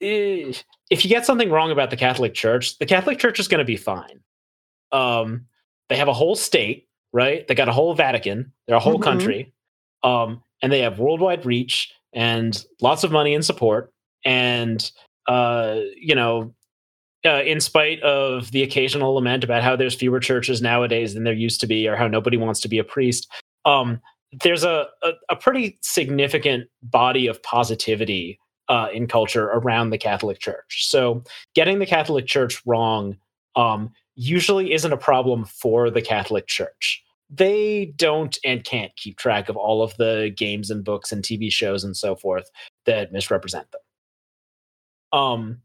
if 0.01 0.65
you 0.91 1.09
get 1.09 1.27
something 1.27 1.51
wrong 1.51 1.71
about 1.71 1.91
the 1.91 1.97
Catholic 1.97 2.35
Church, 2.35 2.79
the 2.79 2.87
Catholic 2.87 3.19
Church 3.19 3.41
is 3.41 3.49
going 3.49 3.59
to 3.59 3.65
be 3.65 3.77
fine. 3.77 4.21
Um, 4.93 5.47
they 5.89 5.97
have 5.97 6.09
a 6.09 6.13
whole 6.13 6.37
state, 6.37 6.89
right? 7.13 7.47
They 7.47 7.55
got 7.55 7.69
a 7.69 7.73
whole 7.73 7.95
Vatican. 7.95 8.53
They're 8.67 8.77
a 8.77 8.81
whole 8.81 8.99
Mhm. 8.99 9.03
country, 9.03 9.53
um, 10.03 10.43
and 10.63 10.73
they 10.73 10.81
have 10.81 10.99
worldwide 10.99 11.45
reach 11.45 11.93
and 12.13 12.65
lots 12.81 13.05
of 13.05 13.13
money 13.13 13.35
and 13.35 13.45
support. 13.45 13.93
And 14.25 14.91
uh, 15.29 15.81
you 15.97 16.15
know, 16.15 16.55
uh, 17.27 17.43
in 17.45 17.61
spite 17.61 18.01
of 18.01 18.51
the 18.53 18.63
occasional 18.63 19.13
lament 19.15 19.45
about 19.45 19.63
how 19.63 19.77
there's 19.77 19.95
fewer 19.95 20.21
churches 20.21 20.63
nowadays 20.63 21.13
than 21.15 21.25
there 21.25 21.35
used 21.35 21.61
to 21.61 21.67
be, 21.67 21.87
or 21.87 21.97
how 21.97 22.09
nobody 22.09 22.37
wants 22.37 22.61
to 22.61 22.69
be 22.69 22.79
a 22.79 22.85
priest, 22.85 23.31
um, 23.69 24.01
there's 24.43 24.65
a, 24.65 24.87
a 25.03 25.13
a 25.31 25.37
pretty 25.37 25.79
significant 25.83 26.69
body 26.83 27.27
of 27.27 27.43
positivity 27.43 28.39
uh, 28.69 28.89
in 28.93 29.07
culture 29.07 29.47
around 29.47 29.91
the 29.91 29.99
Catholic 29.99 30.39
Church. 30.39 30.87
So 30.89 31.23
getting 31.55 31.79
the 31.79 31.87
Catholic 31.87 32.27
Church 32.27 32.63
wrong 32.67 33.17
um, 33.57 33.93
usually 34.15 34.73
isn't 34.73 34.93
a 34.93 34.97
problem 34.97 35.45
for 35.45 35.91
the 35.91 36.03
Catholic 36.03 36.47
Church. 36.47 37.03
They 37.31 37.93
don't 37.97 38.37
and 38.45 38.65
can't 38.65 38.95
keep 38.97 39.19
track 39.19 39.49
of 39.49 39.57
all 39.57 39.83
of 39.83 39.97
the 39.97 40.33
games 40.37 40.71
and 40.71 40.85
books 40.85 41.13
and 41.13 41.23
TV 41.23 41.53
shows 41.53 41.85
and 41.85 41.97
so 41.97 42.17
forth 42.17 42.51
that 42.87 43.13
misrepresent 43.13 43.67
them. 43.71 43.81
Um, 45.21 45.59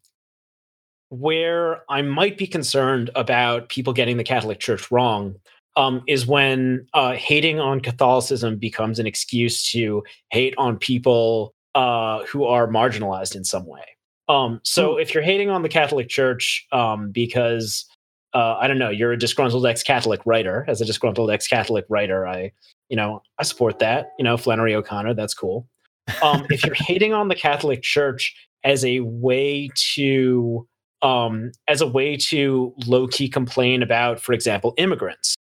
where 1.09 1.83
I 1.89 2.01
might 2.01 2.37
be 2.37 2.47
concerned 2.47 3.11
about 3.15 3.69
people 3.69 3.93
getting 3.93 4.17
the 4.17 4.23
Catholic 4.23 4.59
Church 4.59 4.91
wrong 4.91 5.35
um, 5.75 6.03
is 6.07 6.27
when 6.27 6.87
uh, 6.93 7.13
hating 7.13 7.59
on 7.59 7.79
Catholicism 7.79 8.57
becomes 8.57 8.99
an 8.99 9.07
excuse 9.07 9.69
to 9.71 10.03
hate 10.29 10.53
on 10.57 10.77
people 10.77 11.53
uh, 11.75 12.23
who 12.25 12.45
are 12.45 12.67
marginalized 12.67 13.35
in 13.35 13.43
some 13.43 13.65
way. 13.65 13.81
Um, 14.29 14.61
so 14.63 14.97
if 14.97 15.13
you're 15.13 15.23
hating 15.23 15.49
on 15.49 15.63
the 15.63 15.69
Catholic 15.69 16.07
Church 16.07 16.65
um, 16.71 17.11
because 17.11 17.85
uh, 18.33 18.57
I 18.59 18.67
don't 18.67 18.79
know, 18.79 18.89
you're 18.89 19.11
a 19.11 19.17
disgruntled 19.17 19.65
ex-Catholic 19.65 20.21
writer. 20.25 20.65
As 20.67 20.81
a 20.81 20.85
disgruntled 20.85 21.29
ex-Catholic 21.29 21.85
writer, 21.87 22.27
I, 22.27 22.51
you 22.89 22.97
know, 22.97 23.21
I 23.37 23.43
support 23.43 23.79
that. 23.79 24.11
You 24.17 24.23
know, 24.23 24.37
Flannery 24.37 24.73
O'Connor, 24.73 25.13
that's 25.13 25.33
cool. 25.33 25.67
Um, 26.21 26.45
if 26.49 26.65
you're 26.65 26.75
hating 26.79 27.13
on 27.13 27.27
the 27.27 27.35
Catholic 27.35 27.83
Church 27.83 28.35
as 28.63 28.83
a 28.83 29.01
way 29.01 29.69
to, 29.93 30.67
um, 31.03 31.51
as 31.67 31.81
a 31.81 31.87
way 31.87 32.17
to 32.17 32.73
low-key 32.87 33.29
complain 33.29 33.83
about, 33.83 34.19
for 34.19 34.33
example, 34.33 34.73
immigrants, 34.77 35.32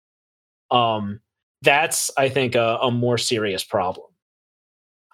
um, 0.71 1.19
that's 1.61 2.09
I 2.17 2.29
think 2.29 2.55
a, 2.55 2.77
a 2.81 2.91
more 2.91 3.17
serious 3.17 3.63
problem. 3.63 4.07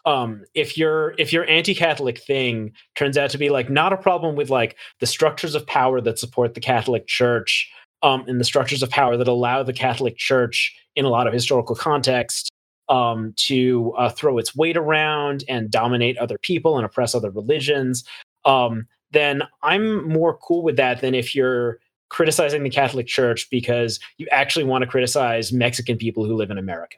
Um, 0.05 0.45
if 0.53 0.77
your 0.77 1.15
if 1.17 1.33
your 1.33 1.45
anti-Catholic 1.49 2.17
thing 2.19 2.71
turns 2.95 3.17
out 3.17 3.29
to 3.31 3.37
be 3.37 3.49
like 3.49 3.69
not 3.69 3.91
a 3.91 3.97
problem 3.97 4.35
with 4.37 4.49
like 4.49 4.77
the 5.01 5.05
structures 5.05 5.53
of 5.53 5.67
power 5.67 5.99
that 5.99 6.17
support 6.17 6.53
the 6.53 6.61
Catholic 6.61 7.07
Church 7.07 7.69
um, 8.03 8.23
and 8.27 8.39
the 8.39 8.45
structures 8.45 8.83
of 8.83 8.89
power 8.89 9.17
that 9.17 9.27
allow 9.27 9.63
the 9.63 9.73
Catholic 9.73 10.17
Church, 10.17 10.73
in 10.95 11.03
a 11.03 11.09
lot 11.09 11.27
of 11.27 11.33
historical 11.33 11.75
context, 11.75 12.49
um, 12.89 13.33
to 13.35 13.93
uh, 13.97 14.09
throw 14.09 14.37
its 14.37 14.55
weight 14.55 14.77
around 14.77 15.43
and 15.49 15.69
dominate 15.69 16.17
other 16.17 16.37
people 16.37 16.77
and 16.77 16.85
oppress 16.85 17.13
other 17.13 17.31
religions, 17.31 18.05
um, 18.45 18.87
then 19.11 19.43
I'm 19.61 20.07
more 20.07 20.37
cool 20.37 20.63
with 20.63 20.77
that 20.77 21.01
than 21.01 21.15
if 21.15 21.35
you're 21.35 21.79
criticizing 22.09 22.63
the 22.63 22.69
Catholic 22.69 23.07
Church 23.07 23.49
because 23.49 23.99
you 24.17 24.27
actually 24.31 24.65
want 24.65 24.83
to 24.83 24.87
criticize 24.87 25.51
Mexican 25.51 25.97
people 25.97 26.25
who 26.25 26.35
live 26.35 26.51
in 26.51 26.57
America. 26.57 26.97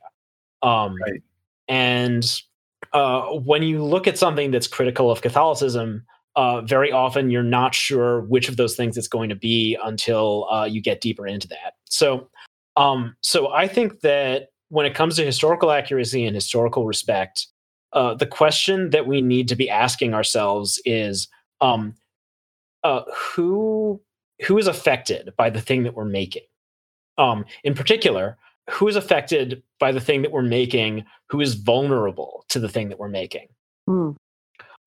Um, 0.61 0.95
Right. 1.01 1.23
And 1.67 2.41
uh, 2.93 3.27
when 3.27 3.63
you 3.63 3.83
look 3.83 4.07
at 4.07 4.17
something 4.17 4.51
that's 4.51 4.67
critical 4.67 5.11
of 5.11 5.21
Catholicism, 5.21 6.03
uh, 6.35 6.61
very 6.61 6.91
often 6.91 7.29
you're 7.29 7.43
not 7.43 7.75
sure 7.75 8.21
which 8.21 8.49
of 8.49 8.57
those 8.57 8.75
things 8.75 8.97
it's 8.97 9.07
going 9.07 9.29
to 9.29 9.35
be 9.35 9.77
until 9.83 10.47
uh, 10.51 10.65
you 10.65 10.81
get 10.81 11.01
deeper 11.01 11.27
into 11.27 11.47
that. 11.47 11.75
So, 11.85 12.29
um, 12.77 13.15
so 13.21 13.51
I 13.51 13.67
think 13.67 14.01
that 14.01 14.49
when 14.69 14.85
it 14.85 14.95
comes 14.95 15.15
to 15.15 15.25
historical 15.25 15.71
accuracy 15.71 16.25
and 16.25 16.35
historical 16.35 16.85
respect, 16.85 17.47
uh, 17.93 18.13
the 18.13 18.27
question 18.27 18.91
that 18.91 19.07
we 19.07 19.21
need 19.21 19.47
to 19.49 19.55
be 19.55 19.69
asking 19.69 20.13
ourselves 20.13 20.81
is 20.85 21.27
um, 21.61 21.95
uh, 22.83 23.01
who 23.33 24.01
who 24.45 24.57
is 24.57 24.67
affected 24.67 25.33
by 25.37 25.49
the 25.49 25.61
thing 25.61 25.83
that 25.83 25.95
we're 25.95 26.05
making. 26.05 26.43
Um, 27.17 27.45
in 27.63 27.73
particular, 27.73 28.37
who 28.69 28.87
is 28.87 28.95
affected 28.95 29.63
by 29.79 29.91
the 29.91 29.99
thing 29.99 30.21
that 30.21 30.31
we're 30.31 30.41
making? 30.41 31.05
Who 31.29 31.41
is 31.41 31.55
vulnerable 31.55 32.45
to 32.49 32.59
the 32.59 32.69
thing 32.69 32.89
that 32.89 32.99
we're 32.99 33.09
making? 33.09 33.47
Hmm. 33.87 34.11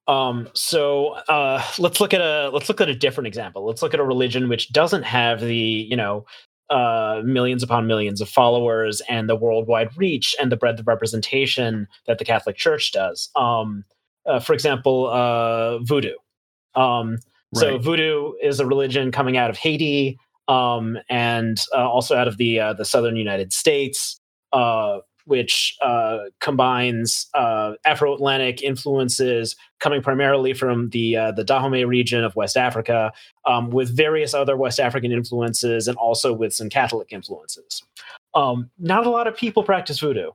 Um, 0.08 0.48
so 0.54 1.10
uh, 1.28 1.62
let's 1.78 2.00
look 2.00 2.12
at 2.12 2.20
a 2.20 2.50
let's 2.52 2.68
look 2.68 2.80
at 2.80 2.88
a 2.88 2.94
different 2.94 3.28
example. 3.28 3.64
Let's 3.66 3.82
look 3.82 3.94
at 3.94 4.00
a 4.00 4.04
religion 4.04 4.48
which 4.48 4.72
doesn't 4.72 5.04
have 5.04 5.40
the 5.40 5.56
you 5.56 5.96
know 5.96 6.26
uh, 6.70 7.22
millions 7.24 7.62
upon 7.62 7.86
millions 7.86 8.20
of 8.20 8.28
followers 8.28 9.02
and 9.08 9.28
the 9.28 9.36
worldwide 9.36 9.96
reach 9.96 10.34
and 10.40 10.50
the 10.50 10.56
breadth 10.56 10.80
of 10.80 10.88
representation 10.88 11.86
that 12.06 12.18
the 12.18 12.24
Catholic 12.24 12.56
Church 12.56 12.92
does. 12.92 13.30
Um, 13.36 13.84
uh, 14.26 14.40
for 14.40 14.54
example, 14.54 15.08
uh, 15.08 15.78
voodoo. 15.80 16.14
Um, 16.74 17.18
so 17.54 17.78
voodoo 17.78 18.32
is 18.42 18.60
a 18.60 18.66
religion 18.66 19.12
coming 19.12 19.36
out 19.36 19.50
of 19.50 19.58
Haiti 19.58 20.18
um, 20.48 20.98
and 21.08 21.64
uh, 21.74 21.88
also 21.88 22.16
out 22.16 22.28
of 22.28 22.36
the 22.36 22.58
uh, 22.58 22.72
the 22.72 22.84
southern 22.84 23.16
United 23.16 23.52
States, 23.52 24.20
uh, 24.52 24.98
which 25.24 25.76
uh, 25.80 26.18
combines 26.40 27.28
uh, 27.34 27.72
Afro-Atlantic 27.84 28.62
influences 28.62 29.56
coming 29.78 30.02
primarily 30.02 30.52
from 30.52 30.90
the 30.90 31.16
uh, 31.16 31.32
the 31.32 31.44
Dahomey 31.44 31.84
region 31.84 32.24
of 32.24 32.34
West 32.36 32.56
Africa, 32.56 33.12
um, 33.46 33.70
with 33.70 33.94
various 33.96 34.34
other 34.34 34.56
West 34.56 34.80
African 34.80 35.12
influences 35.12 35.88
and 35.88 35.96
also 35.96 36.32
with 36.32 36.52
some 36.52 36.68
Catholic 36.68 37.12
influences. 37.12 37.82
Um, 38.34 38.70
not 38.78 39.06
a 39.06 39.10
lot 39.10 39.26
of 39.26 39.36
people 39.36 39.62
practice 39.62 40.00
voodoo. 40.00 40.30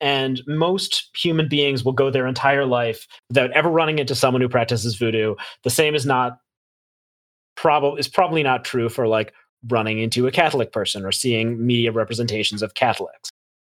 And 0.00 0.42
most 0.46 1.10
human 1.16 1.48
beings 1.48 1.84
will 1.84 1.92
go 1.92 2.10
their 2.10 2.26
entire 2.26 2.66
life 2.66 3.06
without 3.28 3.50
ever 3.52 3.70
running 3.70 3.98
into 3.98 4.14
someone 4.14 4.42
who 4.42 4.48
practices 4.48 4.96
voodoo. 4.96 5.34
The 5.64 5.70
same 5.70 5.94
is 5.94 6.04
not 6.04 6.38
probably 7.56 8.00
is 8.00 8.08
probably 8.08 8.42
not 8.42 8.64
true 8.64 8.88
for 8.88 9.08
like 9.08 9.32
running 9.68 9.98
into 9.98 10.26
a 10.26 10.30
Catholic 10.30 10.72
person 10.72 11.04
or 11.04 11.12
seeing 11.12 11.64
media 11.66 11.92
representations 11.92 12.62
of 12.62 12.74
Catholics. 12.74 13.30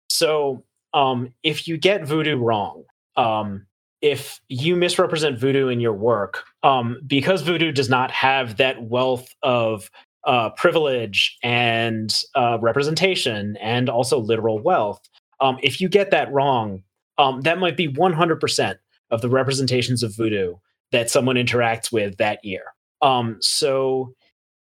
So 0.10 0.64
um, 0.94 1.34
if 1.44 1.68
you 1.68 1.78
get 1.78 2.06
voodoo 2.06 2.38
wrong, 2.38 2.84
um, 3.16 3.68
if 4.02 4.40
you 4.48 4.76
misrepresent 4.76 5.40
voodoo 5.40 5.68
in 5.68 5.80
your 5.80 5.94
work, 5.94 6.44
um, 6.64 6.98
because 7.06 7.42
voodoo 7.42 7.72
does 7.72 7.90
not 7.90 8.12
have 8.12 8.58
that 8.58 8.84
wealth 8.84 9.28
of 9.44 9.90
uh, 10.26 10.50
privilege 10.52 11.38
and 11.42 12.24
uh, 12.36 12.58
representation 12.62 13.58
and 13.58 13.90
also 13.90 14.20
literal 14.20 14.60
wealth, 14.60 15.02
um, 15.40 15.58
if 15.62 15.80
you 15.82 15.90
get 15.90 16.12
that 16.12 16.32
wrong, 16.32 16.84
um, 17.18 17.42
that 17.42 17.60
might 17.60 17.78
be 17.78 17.88
100% 17.88 18.76
of 19.12 19.22
the 19.22 19.30
representations 19.30 20.04
of 20.04 20.16
voodoo 20.16 20.56
that 20.92 21.10
someone 21.10 21.36
interacts 21.36 21.92
with 21.92 22.18
that 22.18 22.44
year. 22.44 22.64
Um, 23.02 23.38
so, 23.42 24.14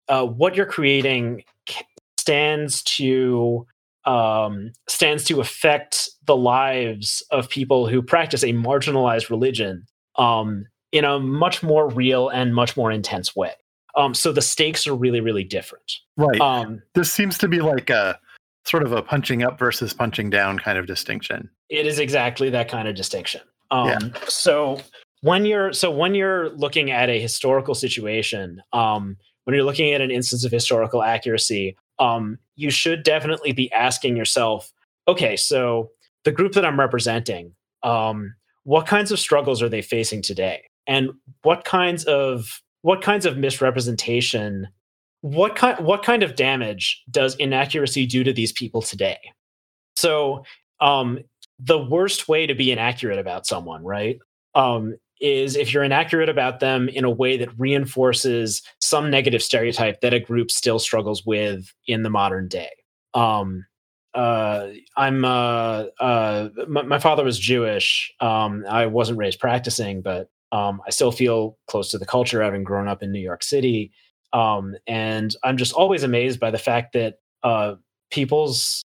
uh, 0.09 0.25
what 0.25 0.55
you're 0.55 0.67
creating 0.67 1.45
stands 2.19 2.83
to 2.83 3.67
um, 4.05 4.73
stands 4.89 5.25
to 5.25 5.41
affect 5.41 6.11
the 6.27 6.37
lives 6.37 7.25
of 7.31 7.49
people 7.49 7.89
who 7.89 8.03
practice 8.03 8.45
a 8.45 8.53
marginalized 8.53 9.31
religion 9.31 9.87
um, 10.17 10.67
in 10.93 11.05
a 11.05 11.19
much 11.19 11.63
more 11.63 11.91
real 11.91 12.29
and 12.29 12.55
much 12.55 12.77
more 12.77 12.93
intense 12.93 13.35
way. 13.35 13.53
Um, 13.97 14.15
so 14.15 14.31
the 14.31 14.43
stakes 14.43 14.87
are 14.87 14.95
really, 14.95 15.21
really 15.21 15.43
different. 15.43 16.01
Right. 16.17 16.41
Um, 16.41 16.83
this 16.95 17.11
seems 17.11 17.39
to 17.39 17.49
be 17.49 17.61
like 17.61 17.91
a 17.91 18.19
sort 18.67 18.83
of 18.83 18.93
a 18.93 19.03
punching 19.03 19.43
up 19.43 19.59
versus 19.59 19.95
punching 19.95 20.31
down 20.31 20.59
kind 20.59 20.79
of 20.79 20.87
distinction. 20.87 21.49
it 21.69 21.87
is 21.87 21.99
exactly 21.99 22.51
that 22.51 22.69
kind 22.69 22.89
of 22.89 22.95
distinction. 22.95 23.41
Um, 23.71 23.89
Yeah. 23.89 23.99
So 24.29 24.81
when 25.23 25.45
you're 25.45 25.73
so 25.73 25.91
when 25.91 26.15
you're 26.15 26.51
looking 26.51 26.91
at 26.91 27.09
a 27.09 27.21
historical 27.21 27.75
situation, 27.75 28.63
um, 28.73 29.17
when 29.45 29.55
you're 29.55 29.65
looking 29.65 29.93
at 29.93 30.01
an 30.01 30.11
instance 30.11 30.45
of 30.45 30.53
historical 30.53 31.03
accuracy, 31.03 31.77
um, 31.99 32.39
you 32.57 32.71
should 32.71 33.03
definitely 33.03 33.53
be 33.53 33.71
asking 33.73 34.17
yourself, 34.17 34.73
okay, 35.09 35.37
so 35.37 35.91
the 36.25 36.33
group 36.33 36.53
that 36.53 36.65
I'm 36.65 36.79
representing, 36.79 37.55
um, 37.83 38.35
what 38.65 38.87
kinds 38.87 39.13
of 39.13 39.19
struggles 39.19 39.63
are 39.63 39.69
they 39.69 39.83
facing 39.83 40.23
today, 40.23 40.65
and 40.87 41.11
what 41.43 41.65
kinds 41.65 42.05
of 42.05 42.61
what 42.83 43.03
kinds 43.03 43.27
of 43.27 43.37
misrepresentation, 43.37 44.69
what 45.21 45.57
kind 45.57 45.85
what 45.85 46.03
kind 46.03 46.23
of 46.23 46.37
damage 46.37 47.03
does 47.11 47.35
inaccuracy 47.37 48.07
do 48.07 48.25
to 48.25 48.33
these 48.33 48.53
people 48.53 48.83
today? 48.83 49.19
So 49.97 50.45
um, 50.81 51.19
the 51.59 51.79
worst 51.79 52.29
way 52.29 52.47
to 52.47 52.55
be 52.55 52.71
inaccurate 52.71 53.19
about 53.19 53.47
someone, 53.47 53.83
right? 53.83 54.19
Um, 54.55 54.97
is 55.21 55.57
if 55.57 55.73
you're 55.73 55.83
inaccurate 55.83 56.29
about 56.29 56.61
them 56.61 56.89
in 56.91 57.05
a 57.05 57.11
way 57.11 57.39
that 57.39 57.59
reinforces 57.59 58.63
some 58.81 59.11
negative 59.11 59.43
stereotype 59.43 60.01
that 60.03 60.13
a 60.13 60.21
group 60.21 60.51
still 60.51 60.79
struggles 60.79 61.25
with 61.25 61.73
in 61.87 62.03
the 62.03 62.11
modern 62.11 62.49
day. 62.49 62.71
Um, 63.15 63.65
uh, 64.15 64.69
I'm 64.97 65.25
uh, 65.25 65.85
uh, 66.01 66.49
my, 66.69 66.83
my 66.83 66.99
father 66.99 67.25
was 67.25 67.39
Jewish. 67.39 68.13
Um, 68.21 68.65
I 68.69 68.87
wasn't 68.87 69.19
raised 69.19 69.41
practicing, 69.41 70.03
but 70.03 70.31
um, 70.53 70.81
I 70.87 70.91
still 70.91 71.13
feel 71.13 71.59
close 71.67 71.91
to 71.91 71.99
the 71.99 72.07
culture, 72.07 72.43
having 72.43 72.65
grown 72.65 72.89
up 72.89 73.03
in 73.03 73.13
New 73.13 73.21
York 73.21 73.43
City. 73.43 73.93
Um, 74.33 74.75
and 74.87 75.35
I'm 75.45 75.57
just 75.57 75.73
always 75.73 76.03
amazed 76.03 76.41
by 76.41 76.51
the 76.51 76.59
fact 76.59 76.93
that 76.93 77.19
uh, 77.43 77.77
people's 78.11 78.83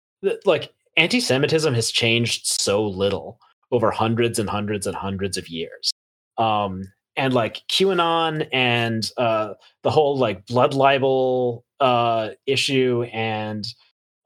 like 0.45 0.73
anti-Semitism 0.97 1.73
has 1.75 1.91
changed 1.91 2.47
so 2.47 2.85
little 2.85 3.39
over 3.71 3.91
hundreds 3.91 4.39
and 4.39 4.49
hundreds 4.49 4.87
and 4.87 4.97
hundreds 4.97 5.37
of 5.37 5.49
years. 5.49 5.91
Um, 6.39 6.85
and 7.17 7.33
like 7.33 7.63
QAnon 7.69 8.47
and 8.53 9.11
uh, 9.17 9.55
the 9.83 9.91
whole 9.91 10.19
like 10.19 10.47
blood 10.47 10.75
libel 10.75 11.65
uh, 11.81 12.31
issue 12.47 13.05
and 13.13 13.67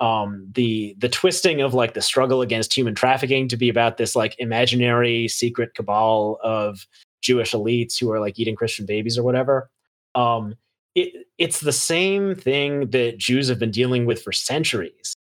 um, 0.01 0.49
the 0.55 0.97
the 0.99 1.09
twisting 1.09 1.61
of 1.61 1.75
like 1.75 1.95
the 1.95 2.03
struggle 2.03 2.41
against 2.41 2.75
human 2.75 2.95
trafficking 2.95 3.49
to 3.49 3.57
be 3.57 3.69
about 3.69 3.97
this 3.99 4.17
like 4.17 4.35
imaginary 4.39 5.29
secret 5.29 5.75
cabal 5.75 6.39
of 6.43 6.87
Jewish 7.21 7.53
elites 7.53 8.01
who 8.01 8.11
are 8.11 8.19
like 8.19 8.39
eating 8.39 8.57
Christian 8.57 8.87
babies 8.87 9.19
or 9.19 9.23
whatever. 9.23 9.71
Um, 10.15 10.55
it, 10.95 11.27
it's 11.39 11.61
the 11.61 11.73
same 11.73 12.35
thing 12.35 12.91
that 12.91 13.19
Jews 13.19 13.49
have 13.49 13.59
been 13.59 13.71
dealing 13.71 14.07
with 14.07 14.23
for 14.23 14.33
centuries. 14.33 15.15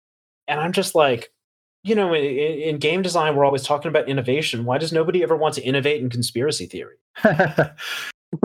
And 0.48 0.60
I'm 0.60 0.72
just 0.72 0.94
like, 0.94 1.30
you 1.84 1.94
know, 1.94 2.12
in, 2.12 2.24
in 2.24 2.78
game 2.78 3.02
design, 3.02 3.36
we're 3.36 3.44
always 3.44 3.62
talking 3.62 3.88
about 3.88 4.08
innovation. 4.08 4.64
Why 4.64 4.78
does 4.78 4.92
nobody 4.92 5.22
ever 5.22 5.36
want 5.36 5.54
to 5.54 5.62
innovate 5.62 6.02
in 6.02 6.10
conspiracy 6.10 6.66
theory? 6.66 6.96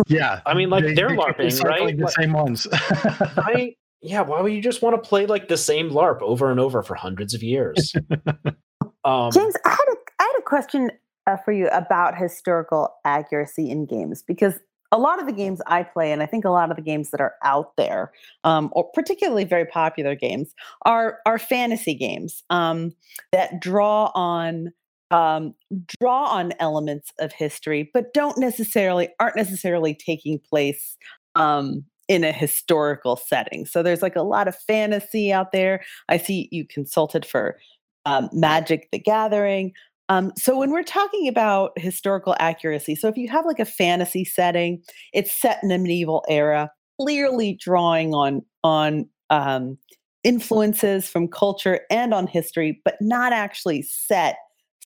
yeah. 0.08 0.42
I 0.46 0.54
mean, 0.54 0.70
like, 0.70 0.84
They- 0.84 0.94
they're 0.94 1.10
they 1.10 1.16
LARPing, 1.16 1.48
recycling 1.48 1.64
right? 1.66 1.98
The 1.98 2.04
Like- 2.06 2.14
same 2.14 2.34
ones. 2.34 2.68
Right? 3.38 3.78
Yeah. 4.02 4.22
Why 4.22 4.42
would 4.42 4.54
you 4.54 4.62
just 4.62 4.82
want 4.82 5.02
to 5.02 5.08
play 5.08 5.26
like 5.26 5.48
the 5.48 5.58
same 5.58 5.90
LARP 5.90 6.22
over 6.22 6.52
and 6.52 6.60
over 6.60 6.84
for 6.84 6.96
hundreds 6.96 7.34
of 7.34 7.42
years? 7.42 7.94
um, 9.04 9.32
James, 9.32 9.56
I 9.66 9.70
had 9.70 9.88
a, 9.90 9.96
I 10.20 10.24
had 10.24 10.34
a 10.40 10.44
question 10.44 10.92
uh, 11.28 11.38
for 11.38 11.52
you 11.52 11.68
about 11.70 12.16
historical 12.18 12.94
accuracy 13.04 13.70
in 13.70 13.86
games 13.88 14.22
because 14.22 14.54
a 14.92 14.98
lot 14.98 15.20
of 15.20 15.26
the 15.26 15.34
games 15.34 15.62
I 15.68 15.84
play, 15.84 16.12
and 16.12 16.22
I 16.22 16.26
think 16.26 16.46
a 16.46 16.50
lot 16.50 16.70
of 16.70 16.78
the 16.78 16.84
games 16.84 17.12
that 17.12 17.22
are 17.22 17.36
out 17.44 17.76
there, 17.78 18.12
um, 18.44 18.70
or 18.74 18.90
particularly 18.94 19.44
very 19.44 19.66
popular 19.66 20.16
games, 20.16 20.54
are 20.86 21.20
are 21.26 21.40
fantasy 21.40 21.96
games 21.96 22.44
um, 22.50 22.94
that 23.32 23.60
draw 23.60 24.12
on 24.16 24.72
um, 25.12 25.54
draw 26.00 26.26
on 26.26 26.54
elements 26.60 27.12
of 27.20 27.32
history, 27.32 27.90
but 27.94 28.14
don't 28.14 28.38
necessarily 28.38 29.10
aren't 29.20 29.36
necessarily 29.36 29.94
taking 29.94 30.40
place 30.40 30.98
um, 31.36 31.84
in 32.08 32.24
a 32.24 32.32
historical 32.32 33.16
setting. 33.16 33.66
So 33.66 33.82
there's 33.82 34.02
like 34.02 34.16
a 34.16 34.22
lot 34.22 34.48
of 34.48 34.56
fantasy 34.56 35.32
out 35.32 35.52
there. 35.52 35.84
I 36.10 36.18
see 36.18 36.48
you 36.52 36.66
consulted 36.66 37.26
for 37.26 37.58
um, 38.06 38.30
Magic 38.32 38.90
the 38.92 39.00
Gathering. 39.00 39.74
Um, 40.10 40.32
so 40.38 40.58
when 40.58 40.72
we're 40.72 40.84
talking 40.84 41.28
about 41.28 41.72
historical 41.78 42.36
accuracy, 42.40 42.96
so 42.96 43.08
if 43.08 43.18
you 43.18 43.28
have 43.30 43.46
like 43.46 43.60
a 43.60 43.66
fantasy 43.66 44.24
setting, 44.24 44.84
it's 45.14 45.32
set 45.32 45.60
in 45.64 45.72
a 45.72 45.78
medieval 45.78 46.24
era, 46.30 46.70
clearly 47.00 47.54
drawing 47.60 48.14
on 48.14 48.44
on 48.64 49.10
um, 49.30 49.78
influences 50.24 51.08
from 51.08 51.28
culture 51.28 51.82
and 51.90 52.14
on 52.14 52.28
history, 52.28 52.82
but 52.84 52.96
not 53.02 53.34
actually 53.34 53.82
set 53.84 54.38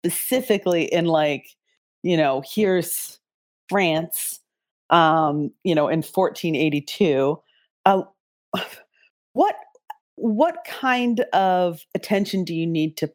specifically 0.04 0.84
in 0.84 1.06
like, 1.06 1.48
you 2.02 2.16
know, 2.16 2.42
here's 2.54 3.18
France, 3.68 4.40
um, 4.90 5.50
you 5.64 5.74
know, 5.74 5.88
in 5.88 5.98
1482. 5.98 7.40
Uh, 7.84 8.02
what 9.32 9.56
what 10.18 10.56
kind 10.66 11.20
of 11.32 11.84
attention 11.94 12.42
do 12.42 12.54
you 12.54 12.66
need 12.66 12.96
to 12.96 13.10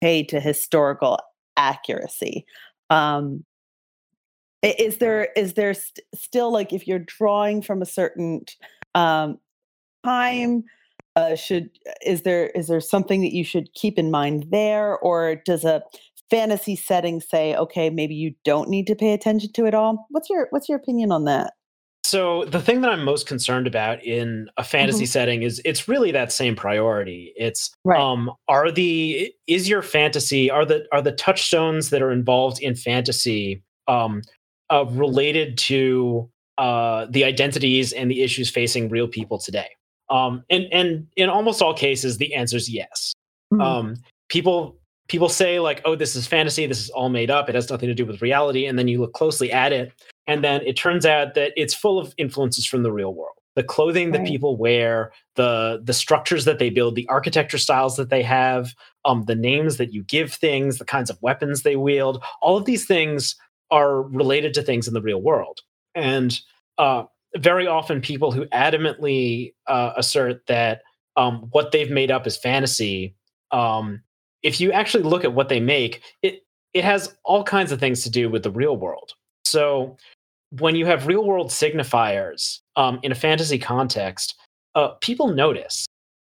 pay 0.00 0.22
to 0.24 0.40
historical 0.40 1.18
accuracy? 1.56 2.44
Um, 2.90 3.44
is 4.62 4.98
there 4.98 5.28
is 5.36 5.54
there 5.54 5.74
st- 5.74 6.06
still 6.14 6.52
like 6.52 6.72
if 6.72 6.86
you're 6.86 6.98
drawing 6.98 7.62
from 7.62 7.82
a 7.82 7.86
certain 7.86 8.44
um, 8.94 9.38
time 10.04 10.64
uh, 11.14 11.34
should 11.34 11.70
is 12.04 12.22
there 12.22 12.48
is 12.48 12.68
there 12.68 12.80
something 12.80 13.20
that 13.22 13.32
you 13.32 13.44
should 13.44 13.72
keep 13.74 13.98
in 13.98 14.10
mind 14.10 14.46
there 14.50 14.98
or 14.98 15.36
does 15.44 15.64
a 15.64 15.82
fantasy 16.30 16.74
setting 16.74 17.20
say 17.20 17.54
okay 17.54 17.90
maybe 17.90 18.14
you 18.14 18.34
don't 18.44 18.68
need 18.68 18.86
to 18.86 18.94
pay 18.94 19.12
attention 19.12 19.52
to 19.52 19.66
it 19.66 19.74
all 19.74 20.06
what's 20.10 20.28
your 20.28 20.48
what's 20.50 20.68
your 20.68 20.78
opinion 20.78 21.12
on 21.12 21.24
that 21.24 21.54
So 22.06 22.44
the 22.44 22.60
thing 22.60 22.82
that 22.82 22.90
I'm 22.92 23.02
most 23.04 23.26
concerned 23.26 23.66
about 23.66 24.00
in 24.04 24.48
a 24.56 24.62
fantasy 24.62 25.06
setting 25.06 25.42
is 25.42 25.60
it's 25.64 25.88
really 25.88 26.12
that 26.12 26.30
same 26.30 26.54
priority. 26.54 27.32
It's 27.36 27.72
Right. 27.84 27.98
um 27.98 28.30
are 28.46 28.70
the 28.70 29.32
is 29.48 29.68
your 29.68 29.82
fantasy 29.82 30.48
are 30.48 30.64
the 30.64 30.86
are 30.92 31.02
the 31.02 31.10
touchstones 31.10 31.90
that 31.90 32.02
are 32.02 32.12
involved 32.12 32.62
in 32.62 32.76
fantasy 32.76 33.64
um 33.88 34.22
uh, 34.70 34.84
related 34.90 35.58
to 35.58 36.30
uh 36.58 37.06
the 37.10 37.24
identities 37.24 37.92
and 37.92 38.08
the 38.08 38.22
issues 38.22 38.50
facing 38.50 38.88
real 38.88 39.08
people 39.08 39.38
today. 39.40 39.70
Um 40.08 40.44
and 40.48 40.66
and 40.70 41.08
in 41.16 41.28
almost 41.28 41.60
all 41.60 41.74
cases 41.74 42.18
the 42.18 42.34
answer 42.34 42.56
is 42.56 42.68
yes. 42.70 43.14
Mhm. 43.52 43.60
um 43.60 43.94
people 44.28 44.78
people 45.08 45.28
say 45.28 45.60
like 45.60 45.80
oh 45.84 45.94
this 45.94 46.16
is 46.16 46.26
fantasy 46.26 46.66
this 46.66 46.80
is 46.80 46.90
all 46.90 47.08
made 47.08 47.30
up 47.30 47.48
it 47.48 47.54
has 47.54 47.70
nothing 47.70 47.88
to 47.88 47.94
do 47.94 48.04
with 48.06 48.22
reality 48.22 48.66
and 48.66 48.78
then 48.78 48.88
you 48.88 49.00
look 49.00 49.12
closely 49.12 49.52
at 49.52 49.72
it 49.72 49.92
and 50.26 50.42
then 50.42 50.60
it 50.66 50.76
turns 50.76 51.06
out 51.06 51.34
that 51.34 51.52
it's 51.56 51.74
full 51.74 51.98
of 51.98 52.12
influences 52.18 52.66
from 52.66 52.82
the 52.82 52.92
real 52.92 53.14
world 53.14 53.34
the 53.54 53.62
clothing 53.62 54.10
that 54.12 54.18
Right. 54.18 54.28
people 54.28 54.56
wear 54.56 55.12
the 55.36 55.80
the 55.82 55.92
structures 55.94 56.44
that 56.44 56.58
they 56.58 56.70
build 56.70 56.94
the 56.94 57.06
architecture 57.08 57.58
styles 57.58 57.96
that 57.96 58.10
they 58.10 58.22
have 58.22 58.72
um 59.04 59.24
the 59.26 59.34
names 59.36 59.76
that 59.76 59.92
you 59.92 60.02
give 60.04 60.32
things 60.32 60.78
the 60.78 60.84
kinds 60.84 61.10
of 61.10 61.20
weapons 61.22 61.62
they 61.62 61.76
wield 61.76 62.22
all 62.42 62.56
of 62.56 62.64
these 62.64 62.86
things 62.86 63.36
are 63.70 64.02
related 64.02 64.54
to 64.54 64.62
things 64.62 64.86
in 64.88 64.94
the 64.94 65.02
real 65.02 65.20
world 65.22 65.60
and 65.94 66.40
uh 66.78 67.04
very 67.36 67.66
often 67.66 68.00
people 68.00 68.32
who 68.32 68.46
adamantly 68.46 69.52
uh, 69.66 69.92
assert 69.96 70.46
that 70.46 70.80
um, 71.16 71.48
what 71.50 71.70
they've 71.70 71.90
made 71.90 72.10
up 72.10 72.26
is 72.26 72.34
fantasy 72.36 73.14
um, 73.50 74.00
if 74.46 74.60
you 74.60 74.70
actually 74.70 75.02
look 75.02 75.24
at 75.24 75.34
what 75.34 75.48
they 75.48 75.58
make, 75.58 76.02
it 76.22 76.44
it 76.72 76.84
has 76.84 77.16
all 77.24 77.42
kinds 77.42 77.72
of 77.72 77.80
things 77.80 78.02
to 78.04 78.10
do 78.10 78.30
with 78.30 78.44
the 78.44 78.50
real 78.50 78.76
world. 78.76 79.12
So 79.44 79.96
when 80.50 80.76
you 80.76 80.86
have 80.86 81.06
real 81.06 81.24
world 81.24 81.48
signifiers 81.48 82.60
um, 82.76 83.00
in 83.02 83.10
a 83.10 83.14
fantasy 83.16 83.58
context, 83.58 84.36
uh, 84.74 84.90
people 85.00 85.28
notice. 85.28 85.86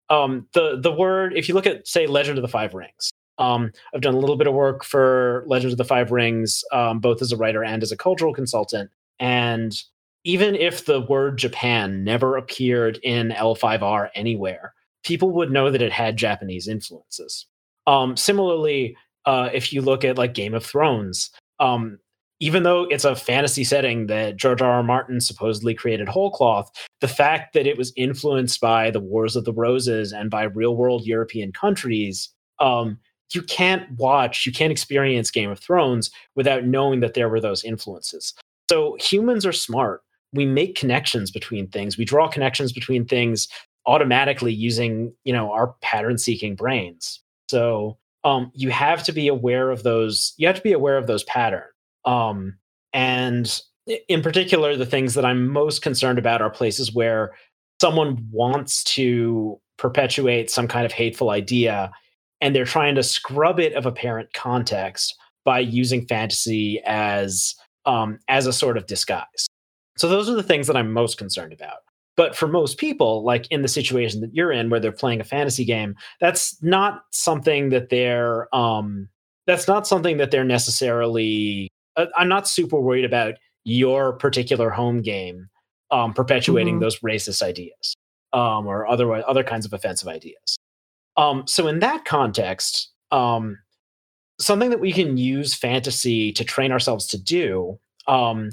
Um, 0.10 0.48
the 0.54 0.80
the 0.82 0.92
word, 0.92 1.34
if 1.38 1.48
you 1.48 1.56
look 1.56 1.66
at 1.66 1.88
say 1.88 2.08
Legend 2.08 2.38
of 2.38 2.42
the 2.42 2.50
Five 2.50 2.74
Rings, 2.74 3.10
um, 3.38 3.72
I've 3.94 4.02
done 4.02 4.16
a 4.16 4.20
little 4.20 4.36
bit 4.36 4.48
of 4.48 4.54
work 4.54 4.84
for 4.84 5.46
Legend 5.48 5.72
of 5.72 5.78
the 5.78 5.86
Five 5.86 6.12
Rings, 6.12 6.64
um, 6.74 7.00
both 7.00 7.22
as 7.22 7.32
a 7.32 7.38
writer 7.38 7.64
and 7.64 7.82
as 7.82 7.92
a 7.92 7.98
cultural 7.98 8.34
consultant, 8.34 8.90
and 9.20 9.82
even 10.26 10.56
if 10.56 10.86
the 10.86 11.00
word 11.02 11.38
Japan 11.38 12.04
never 12.04 12.36
appeared 12.36 13.00
in 13.04 13.30
L5R 13.30 14.10
anywhere, 14.14 14.74
people 15.04 15.32
would 15.32 15.52
know 15.52 15.72
that 15.72 15.82
it 15.82 15.94
had 15.94 16.18
Japanese 16.18 16.68
influences. 16.68 17.46
Um, 17.90 18.16
similarly, 18.16 18.96
uh, 19.26 19.50
if 19.52 19.74
you 19.74 19.82
look 19.82 20.06
at 20.06 20.18
like 20.18 20.36
Game 20.36 20.54
of 20.54 20.64
Thrones, 20.64 21.32
um, 21.60 21.98
even 22.40 22.62
though 22.62 22.84
it's 22.84 23.04
a 23.04 23.16
fantasy 23.16 23.64
setting 23.64 24.06
that 24.08 24.38
George 24.38 24.62
R. 24.62 24.72
R. 24.72 24.84
Martin 24.84 25.20
supposedly 25.20 25.74
created 25.74 26.08
whole 26.08 26.30
cloth, 26.30 26.72
the 27.02 27.08
fact 27.08 27.54
that 27.54 27.66
it 27.66 27.80
was 27.80 27.92
influenced 27.98 28.62
by 28.62 28.92
the 28.92 29.00
Wars 29.00 29.36
of 29.36 29.44
the 29.44 29.52
Roses 29.52 30.14
and 30.14 30.30
by 30.30 30.44
real 30.44 30.76
world 30.76 31.08
European 31.08 31.52
countries, 31.52 32.30
um, 32.60 33.00
you 33.34 33.42
can't 33.42 33.90
watch, 33.98 34.46
you 34.46 34.52
can't 34.52 34.72
experience 34.72 35.32
Game 35.32 35.50
of 35.50 35.60
Thrones 35.60 36.12
without 36.36 36.66
knowing 36.66 37.00
that 37.00 37.16
there 37.16 37.28
were 37.28 37.42
those 37.42 37.64
influences. 37.64 38.36
So 38.70 38.98
humans 39.00 39.48
are 39.48 39.52
smart. 39.52 40.04
We 40.32 40.46
make 40.46 40.76
connections 40.76 41.32
between 41.32 41.68
things. 41.68 41.98
We 41.98 42.06
draw 42.06 42.28
connections 42.28 42.72
between 42.72 43.06
things 43.06 43.48
automatically 43.88 44.54
using, 44.54 45.12
you 45.24 45.34
know, 45.34 45.52
our 45.52 45.74
pattern 45.82 46.20
seeking 46.20 46.56
brains. 46.56 47.22
So 47.50 47.98
um, 48.24 48.52
you 48.54 48.70
have 48.70 49.04
to 49.04 49.12
be 49.12 49.28
aware 49.28 49.72
of 49.72 49.84
those. 49.84 50.34
You 50.38 50.48
have 50.48 50.58
to 50.58 50.62
be 50.62 50.74
aware 50.74 50.98
of 50.98 51.08
those 51.08 51.24
patterns. 51.24 51.66
Um, 52.06 52.58
and 52.94 53.62
in 54.08 54.22
particular, 54.22 54.76
the 54.76 54.86
things 54.86 55.16
that 55.16 55.26
I'm 55.26 55.48
most 55.48 55.82
concerned 55.82 56.20
about 56.20 56.42
are 56.42 56.50
places 56.50 56.94
where 56.94 57.32
someone 57.82 58.28
wants 58.32 58.84
to 58.84 59.60
perpetuate 59.78 60.50
some 60.52 60.68
kind 60.68 60.86
of 60.86 60.92
hateful 60.92 61.30
idea 61.30 61.92
and 62.42 62.56
they're 62.56 62.66
trying 62.66 62.96
to 62.96 63.04
scrub 63.04 63.60
it 63.60 63.74
of 63.74 63.86
apparent 63.86 64.32
context 64.34 65.16
by 65.44 65.60
using 65.60 66.06
fantasy 66.06 66.82
as 66.86 67.56
um, 67.86 68.20
as 68.28 68.46
a 68.46 68.54
sort 68.54 68.78
of 68.78 68.86
disguise. 68.86 69.48
So 69.98 70.08
those 70.08 70.30
are 70.30 70.36
the 70.36 70.44
things 70.44 70.68
that 70.68 70.78
I'm 70.78 70.92
most 70.92 71.18
concerned 71.18 71.54
about. 71.54 71.80
But 72.20 72.36
for 72.36 72.50
most 72.50 72.78
people, 72.78 73.24
like 73.24 73.48
in 73.50 73.62
the 73.62 73.70
situation 73.70 74.20
that 74.20 74.36
you're 74.36 74.52
in, 74.52 74.70
where 74.70 74.82
they're 74.82 74.92
playing 74.92 75.22
a 75.22 75.24
fantasy 75.24 75.64
game, 75.64 75.96
that's 76.20 76.62
not 76.62 77.04
something 77.12 77.70
that 77.70 77.88
they're 77.88 78.54
um, 78.54 79.08
that's 79.48 79.70
not 79.70 79.88
something 79.88 80.18
that 80.18 80.30
they're 80.30 80.44
necessarily. 80.44 81.70
Uh, 81.96 82.08
I'm 82.18 82.28
not 82.28 82.46
super 82.46 82.78
worried 82.78 83.06
about 83.06 83.36
your 83.64 84.18
particular 84.18 84.70
home 84.70 85.02
game 85.02 85.48
um, 85.92 86.14
perpetuating 86.14 86.76
Mhm. 86.76 86.82
those 86.82 87.00
racist 87.00 87.42
ideas 87.42 87.96
um, 88.34 88.68
or 88.68 88.86
other 88.86 89.10
other 89.26 89.46
kinds 89.46 89.66
of 89.66 89.72
offensive 89.72 90.10
ideas. 90.10 90.58
Um, 91.16 91.48
so 91.48 91.70
in 91.70 91.80
that 91.80 92.04
context, 92.04 92.90
um, 93.12 93.60
something 94.42 94.72
that 94.72 94.82
we 94.82 94.92
can 94.92 95.16
use 95.16 95.56
fantasy 95.56 96.34
to 96.34 96.44
train 96.44 96.74
ourselves 96.74 97.08
to 97.08 97.18
do 97.18 97.80
um, 98.08 98.50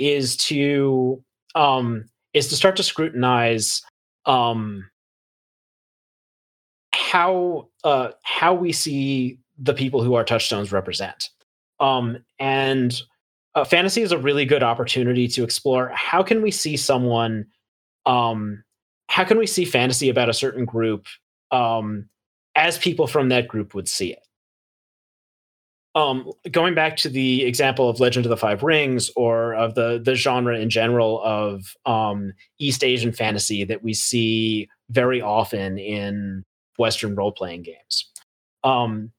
is 0.00 0.36
to 0.48 1.22
um, 1.54 2.06
is 2.34 2.48
to 2.48 2.56
start 2.56 2.76
to 2.76 2.82
scrutinize 2.82 3.82
um, 4.26 4.88
how 6.92 7.68
uh, 7.84 8.10
how 8.22 8.52
we 8.52 8.72
see 8.72 9.38
the 9.58 9.74
people 9.74 10.02
who 10.02 10.14
our 10.14 10.24
touchstones 10.24 10.72
represent. 10.72 11.30
Um, 11.80 12.18
and 12.38 13.00
uh, 13.54 13.64
fantasy 13.64 14.02
is 14.02 14.12
a 14.12 14.18
really 14.18 14.44
good 14.44 14.62
opportunity 14.62 15.28
to 15.28 15.44
explore 15.44 15.90
how 15.94 16.22
can 16.22 16.42
we 16.42 16.50
see 16.50 16.76
someone 16.76 17.46
um, 18.06 18.64
how 19.08 19.24
can 19.24 19.38
we 19.38 19.46
see 19.46 19.64
fantasy 19.64 20.08
about 20.08 20.28
a 20.28 20.34
certain 20.34 20.64
group 20.64 21.06
um, 21.50 22.08
as 22.56 22.78
people 22.78 23.06
from 23.06 23.28
that 23.28 23.48
group 23.48 23.74
would 23.74 23.88
see 23.88 24.12
it 24.12 24.26
um, 25.94 26.30
going 26.50 26.74
back 26.74 26.96
to 26.98 27.08
the 27.08 27.44
example 27.44 27.88
of 27.88 28.00
Legend 28.00 28.26
of 28.26 28.30
the 28.30 28.36
Five 28.36 28.62
Rings 28.62 29.10
or 29.14 29.54
of 29.54 29.74
the 29.74 30.00
the 30.04 30.14
genre 30.14 30.58
in 30.58 30.68
general 30.68 31.22
of 31.22 31.76
um, 31.86 32.32
East 32.58 32.82
Asian 32.82 33.12
fantasy 33.12 33.64
that 33.64 33.82
we 33.82 33.94
see 33.94 34.68
very 34.90 35.20
often 35.20 35.78
in 35.78 36.44
Western 36.78 37.14
role 37.14 37.32
playing 37.32 37.62
games. 37.62 38.10
Um, 38.64 39.12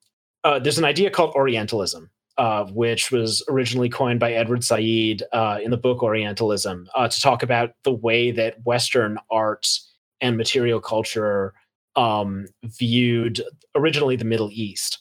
uh, 0.43 0.59
there's 0.59 0.77
an 0.77 0.85
idea 0.85 1.09
called 1.09 1.33
Orientalism, 1.33 2.09
uh, 2.37 2.65
which 2.65 3.11
was 3.11 3.43
originally 3.49 3.89
coined 3.89 4.19
by 4.19 4.33
Edward 4.33 4.63
Said 4.63 5.23
uh, 5.31 5.59
in 5.63 5.71
the 5.71 5.77
book 5.77 6.03
Orientalism 6.03 6.87
uh, 6.93 7.07
to 7.07 7.21
talk 7.21 7.41
about 7.41 7.71
the 7.83 7.93
way 7.93 8.31
that 8.31 8.63
Western 8.65 9.17
arts 9.31 9.93
and 10.19 10.35
material 10.35 10.81
culture 10.81 11.53
um, 11.95 12.47
viewed 12.63 13.41
originally 13.75 14.17
the 14.17 14.25
Middle 14.25 14.49
East. 14.51 14.99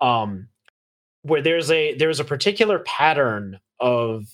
Um, 0.00 0.48
where 1.24 1.42
there's 1.42 1.70
a 1.70 1.94
there's 1.94 2.20
a 2.20 2.24
particular 2.24 2.78
pattern 2.80 3.58
of 3.80 4.24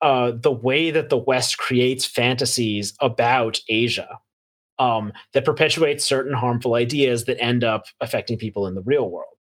uh, 0.00 0.32
the 0.34 0.52
way 0.52 0.90
that 0.90 1.10
the 1.10 1.18
West 1.18 1.58
creates 1.58 2.06
fantasies 2.06 2.94
about 3.00 3.60
Asia 3.68 4.18
um, 4.78 5.12
that 5.34 5.44
perpetuates 5.44 6.06
certain 6.06 6.32
harmful 6.32 6.74
ideas 6.74 7.24
that 7.26 7.42
end 7.42 7.64
up 7.64 7.84
affecting 8.00 8.38
people 8.38 8.66
in 8.66 8.74
the 8.74 8.82
real 8.82 9.10
world. 9.10 9.34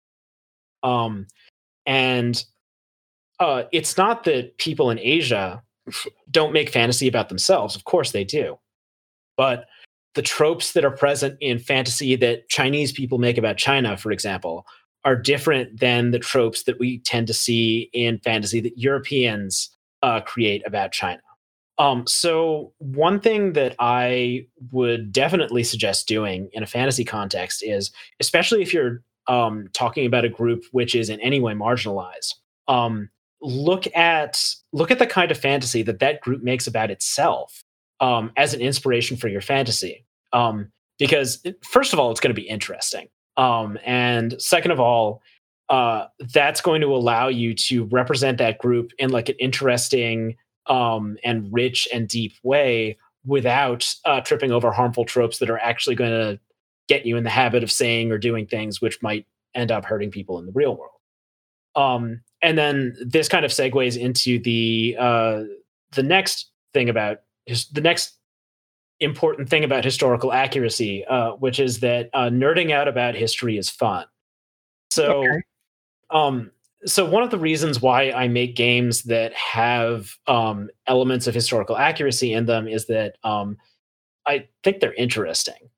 Um, 0.82 1.26
and 1.84 2.42
uh, 3.38 3.64
it's 3.72 3.98
not 3.98 4.24
that 4.24 4.56
people 4.56 4.90
in 4.90 4.98
Asia 4.98 5.62
don't 6.30 6.52
make 6.52 6.70
fantasy 6.70 7.08
about 7.08 7.28
themselves. 7.28 7.76
Of 7.76 7.84
course 7.84 8.12
they 8.12 8.24
do. 8.24 8.58
But 9.36 9.66
the 10.14 10.22
tropes 10.22 10.72
that 10.72 10.84
are 10.84 10.90
present 10.90 11.36
in 11.40 11.58
fantasy 11.58 12.16
that 12.16 12.48
Chinese 12.48 12.92
people 12.92 13.18
make 13.18 13.36
about 13.36 13.58
China, 13.58 13.96
for 13.96 14.10
example, 14.12 14.64
are 15.06 15.16
different 15.16 15.78
than 15.78 16.10
the 16.10 16.18
tropes 16.18 16.64
that 16.64 16.80
we 16.80 16.98
tend 16.98 17.28
to 17.28 17.32
see 17.32 17.88
in 17.92 18.18
fantasy 18.18 18.60
that 18.60 18.76
Europeans 18.76 19.70
uh, 20.02 20.20
create 20.20 20.62
about 20.66 20.90
China. 20.92 21.20
Um, 21.78 22.06
so 22.06 22.72
one 22.78 23.20
thing 23.20 23.52
that 23.52 23.76
I 23.78 24.46
would 24.72 25.12
definitely 25.12 25.62
suggest 25.62 26.08
doing 26.08 26.48
in 26.52 26.62
a 26.62 26.66
fantasy 26.66 27.04
context 27.04 27.62
is, 27.62 27.92
especially 28.18 28.62
if 28.62 28.74
you're 28.74 29.02
um, 29.28 29.68
talking 29.72 30.06
about 30.06 30.24
a 30.24 30.28
group 30.28 30.64
which 30.72 30.94
is 30.94 31.08
in 31.08 31.20
any 31.20 31.38
way 31.40 31.54
marginalized, 31.54 32.34
um, 32.66 33.08
look 33.40 33.86
at 33.94 34.42
look 34.72 34.90
at 34.90 34.98
the 34.98 35.06
kind 35.06 35.30
of 35.30 35.38
fantasy 35.38 35.82
that 35.82 36.00
that 36.00 36.20
group 36.20 36.42
makes 36.42 36.66
about 36.66 36.90
itself 36.90 37.62
um, 38.00 38.32
as 38.36 38.54
an 38.54 38.60
inspiration 38.60 39.16
for 39.16 39.28
your 39.28 39.40
fantasy. 39.42 40.04
Um, 40.32 40.72
because 40.98 41.44
first 41.62 41.92
of 41.92 42.00
all, 42.00 42.10
it's 42.10 42.20
going 42.20 42.34
to 42.34 42.40
be 42.40 42.48
interesting, 42.48 43.08
um, 43.36 43.78
and 43.84 44.40
second 44.40 44.70
of 44.70 44.80
all, 44.80 45.22
uh, 45.68 46.06
that's 46.32 46.60
going 46.60 46.80
to 46.80 46.94
allow 46.94 47.28
you 47.28 47.54
to 47.54 47.84
represent 47.86 48.38
that 48.38 48.58
group 48.58 48.92
in 48.98 49.10
like 49.10 49.28
an 49.28 49.36
interesting 49.40 50.36
um, 50.66 51.16
and 51.24 51.52
rich 51.52 51.88
and 51.92 52.08
deep 52.08 52.32
way 52.42 52.96
without 53.24 53.92
uh, 54.04 54.20
tripping 54.20 54.52
over 54.52 54.70
harmful 54.70 55.04
tropes 55.04 55.38
that 55.38 55.50
are 55.50 55.58
actually 55.58 55.96
going 55.96 56.10
to 56.10 56.40
get 56.88 57.04
you 57.04 57.16
in 57.16 57.24
the 57.24 57.30
habit 57.30 57.62
of 57.64 57.70
saying 57.70 58.12
or 58.12 58.18
doing 58.18 58.46
things 58.46 58.80
which 58.80 59.02
might 59.02 59.26
end 59.54 59.72
up 59.72 59.84
hurting 59.84 60.10
people 60.10 60.38
in 60.38 60.46
the 60.46 60.52
real 60.52 60.76
world. 60.76 60.92
Um, 61.74 62.22
and 62.42 62.56
then 62.56 62.96
this 63.04 63.28
kind 63.28 63.44
of 63.44 63.50
segues 63.50 63.98
into 63.98 64.38
the 64.38 64.96
uh, 64.98 65.42
the 65.92 66.02
next 66.02 66.50
thing 66.72 66.88
about 66.88 67.20
the 67.46 67.80
next 67.80 68.14
important 69.00 69.48
thing 69.48 69.64
about 69.64 69.84
historical 69.84 70.32
accuracy, 70.32 71.04
uh, 71.04 71.32
which 71.32 71.60
is 71.60 71.80
that 71.80 72.08
uh, 72.14 72.28
nerding 72.30 72.72
out 72.72 72.88
about 72.88 73.14
history 73.14 73.58
is 73.58 73.68
fun. 73.68 74.06
So, 74.90 75.24
Okay. 75.24 75.42
um, 76.10 76.50
so 76.84 77.04
one 77.04 77.22
of 77.22 77.30
the 77.30 77.38
reasons 77.38 77.82
why 77.82 78.10
I 78.12 78.28
make 78.28 78.54
games 78.54 79.02
that 79.04 79.32
have 79.34 80.14
um, 80.26 80.70
elements 80.86 81.26
of 81.26 81.34
historical 81.34 81.76
accuracy 81.76 82.32
in 82.32 82.46
them 82.46 82.68
is 82.68 82.86
that 82.86 83.16
um, 83.24 83.56
I 84.26 84.46
think 84.62 84.80
they're 84.80 84.94
interesting, 84.94 85.70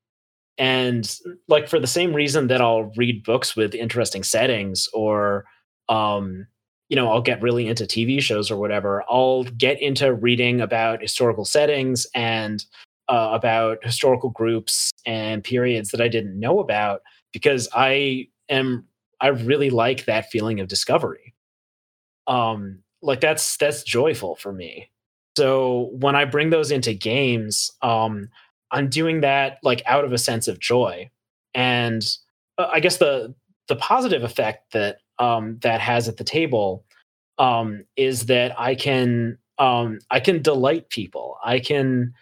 and 0.57 1.17
like 1.47 1.67
for 1.67 1.79
the 1.79 1.87
same 1.87 2.13
reason 2.13 2.47
that 2.47 2.61
I'll 2.61 2.91
read 2.95 3.23
books 3.23 3.55
with 3.55 3.73
interesting 3.73 4.23
settings, 4.23 4.87
or 4.93 5.45
um, 5.87 6.47
you 6.89 6.95
know, 6.95 7.09
I'll 7.09 7.21
get 7.21 7.41
really 7.41 7.67
into 7.67 7.85
TV 7.85 8.21
shows 8.21 8.51
or 8.51 8.57
whatever. 8.57 9.03
I'll 9.09 9.43
get 9.43 9.81
into 9.81 10.13
reading 10.13 10.61
about 10.61 11.01
historical 11.01 11.45
settings 11.45 12.05
and 12.13 12.63
uh, 13.09 13.31
about 13.33 13.83
historical 13.83 14.29
groups 14.29 14.91
and 15.05 15.43
periods 15.43 15.89
that 15.89 15.99
I 15.99 16.07
didn't 16.07 16.39
know 16.39 16.59
about 16.59 17.01
because 17.33 17.67
I 17.73 18.27
am 18.49 18.85
I 19.19 19.27
really 19.27 19.69
like 19.69 20.05
that 20.05 20.29
feeling 20.29 20.59
of 20.59 20.67
discovery. 20.67 21.33
Um, 22.27 22.79
like 23.01 23.19
that's 23.19 23.57
that's 23.57 23.83
joyful 23.83 24.35
for 24.35 24.53
me. 24.53 24.89
So 25.37 25.89
when 25.93 26.15
I 26.15 26.25
bring 26.25 26.49
those 26.49 26.71
into 26.71 26.93
games, 26.93 27.71
um, 27.81 28.29
I'm 28.71 28.89
doing 28.89 29.21
that 29.21 29.57
like 29.63 29.81
out 29.85 30.05
of 30.05 30.13
a 30.13 30.17
sense 30.17 30.47
of 30.47 30.59
joy, 30.59 31.09
and 31.55 32.03
uh, 32.57 32.69
I 32.71 32.79
guess 32.79 32.97
the 32.97 33.33
the 33.67 33.75
positive 33.75 34.23
effect 34.23 34.73
that 34.73 34.97
um, 35.17 35.57
that 35.61 35.81
has 35.81 36.07
at 36.07 36.17
the 36.17 36.23
table 36.23 36.85
um, 37.39 37.85
is 37.95 38.27
that 38.27 38.59
I 38.59 38.75
can 38.75 39.37
um, 39.57 39.99
I 40.11 40.19
can 40.19 40.41
delight 40.41 40.89
people. 40.89 41.37
I 41.43 41.59
can 41.59 42.13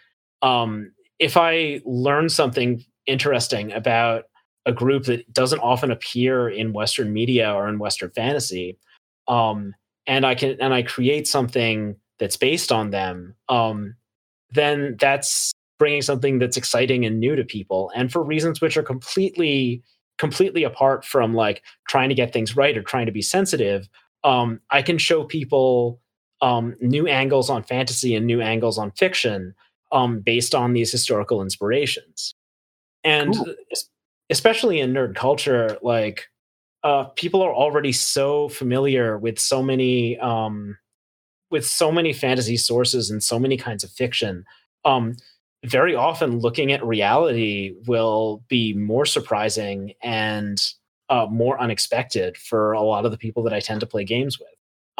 um, 0.42 0.92
if 1.18 1.36
I 1.36 1.80
learn 1.84 2.28
something 2.28 2.84
interesting 3.06 3.72
about 3.72 4.24
a 4.66 4.72
group 4.72 5.04
that 5.04 5.32
doesn't 5.32 5.60
often 5.60 5.90
appear 5.90 6.48
in 6.48 6.72
Western 6.72 7.12
media 7.12 7.52
or 7.52 7.68
in 7.68 7.78
Western 7.78 8.10
fantasy, 8.10 8.78
um, 9.26 9.74
and 10.06 10.24
I 10.24 10.34
can 10.34 10.56
and 10.60 10.72
I 10.72 10.82
create 10.82 11.26
something 11.26 11.96
that's 12.18 12.36
based 12.36 12.72
on 12.72 12.90
them, 12.90 13.34
um, 13.48 13.94
then 14.50 14.96
that's 14.98 15.52
bringing 15.78 16.02
something 16.02 16.38
that's 16.38 16.56
exciting 16.56 17.04
and 17.04 17.20
new 17.20 17.36
to 17.36 17.44
people, 17.44 17.90
and 17.94 18.12
for 18.12 18.22
reasons 18.22 18.60
which 18.60 18.76
are 18.76 18.82
completely 18.82 19.82
completely 20.18 20.64
apart 20.64 21.04
from 21.04 21.32
like 21.32 21.62
trying 21.88 22.08
to 22.08 22.14
get 22.14 22.32
things 22.32 22.56
right 22.56 22.76
or 22.76 22.82
trying 22.82 23.06
to 23.06 23.12
be 23.12 23.22
sensitive. 23.22 23.88
Um, 24.24 24.60
I 24.70 24.82
can 24.82 24.98
show 24.98 25.22
people 25.22 26.00
um, 26.42 26.74
new 26.80 27.06
angles 27.06 27.48
on 27.48 27.62
fantasy 27.62 28.16
and 28.16 28.26
new 28.26 28.40
angles 28.40 28.78
on 28.78 28.90
fiction 28.92 29.54
um, 29.92 30.20
based 30.20 30.54
on 30.54 30.72
these 30.72 30.92
historical 30.92 31.42
inspirations. 31.42 32.34
And 33.04 33.34
Cool. 33.34 33.54
especially 34.30 34.80
in 34.80 34.92
nerd 34.92 35.14
culture, 35.14 35.78
like 35.82 36.28
uh, 36.84 37.04
people 37.16 37.42
are 37.42 37.54
already 37.54 37.92
so 37.92 38.48
familiar 38.48 39.18
with 39.18 39.38
so 39.38 39.62
many 39.62 40.18
um, 40.18 40.76
with 41.50 41.66
so 41.66 41.90
many 41.90 42.12
fantasy 42.12 42.56
sources 42.56 43.10
and 43.10 43.22
so 43.22 43.38
many 43.38 43.56
kinds 43.56 43.82
of 43.82 43.90
fiction. 43.90 44.44
Um, 44.84 45.16
very 45.64 45.94
often, 45.94 46.38
looking 46.38 46.70
at 46.72 46.84
reality 46.84 47.74
will 47.86 48.44
be 48.48 48.74
more 48.74 49.06
surprising 49.06 49.94
and 50.02 50.60
uh, 51.08 51.26
more 51.30 51.60
unexpected 51.60 52.36
for 52.36 52.72
a 52.72 52.82
lot 52.82 53.04
of 53.04 53.10
the 53.10 53.18
people 53.18 53.42
that 53.44 53.52
I 53.52 53.60
tend 53.60 53.80
to 53.80 53.86
play 53.86 54.04
games 54.04 54.38
with. 54.38 54.48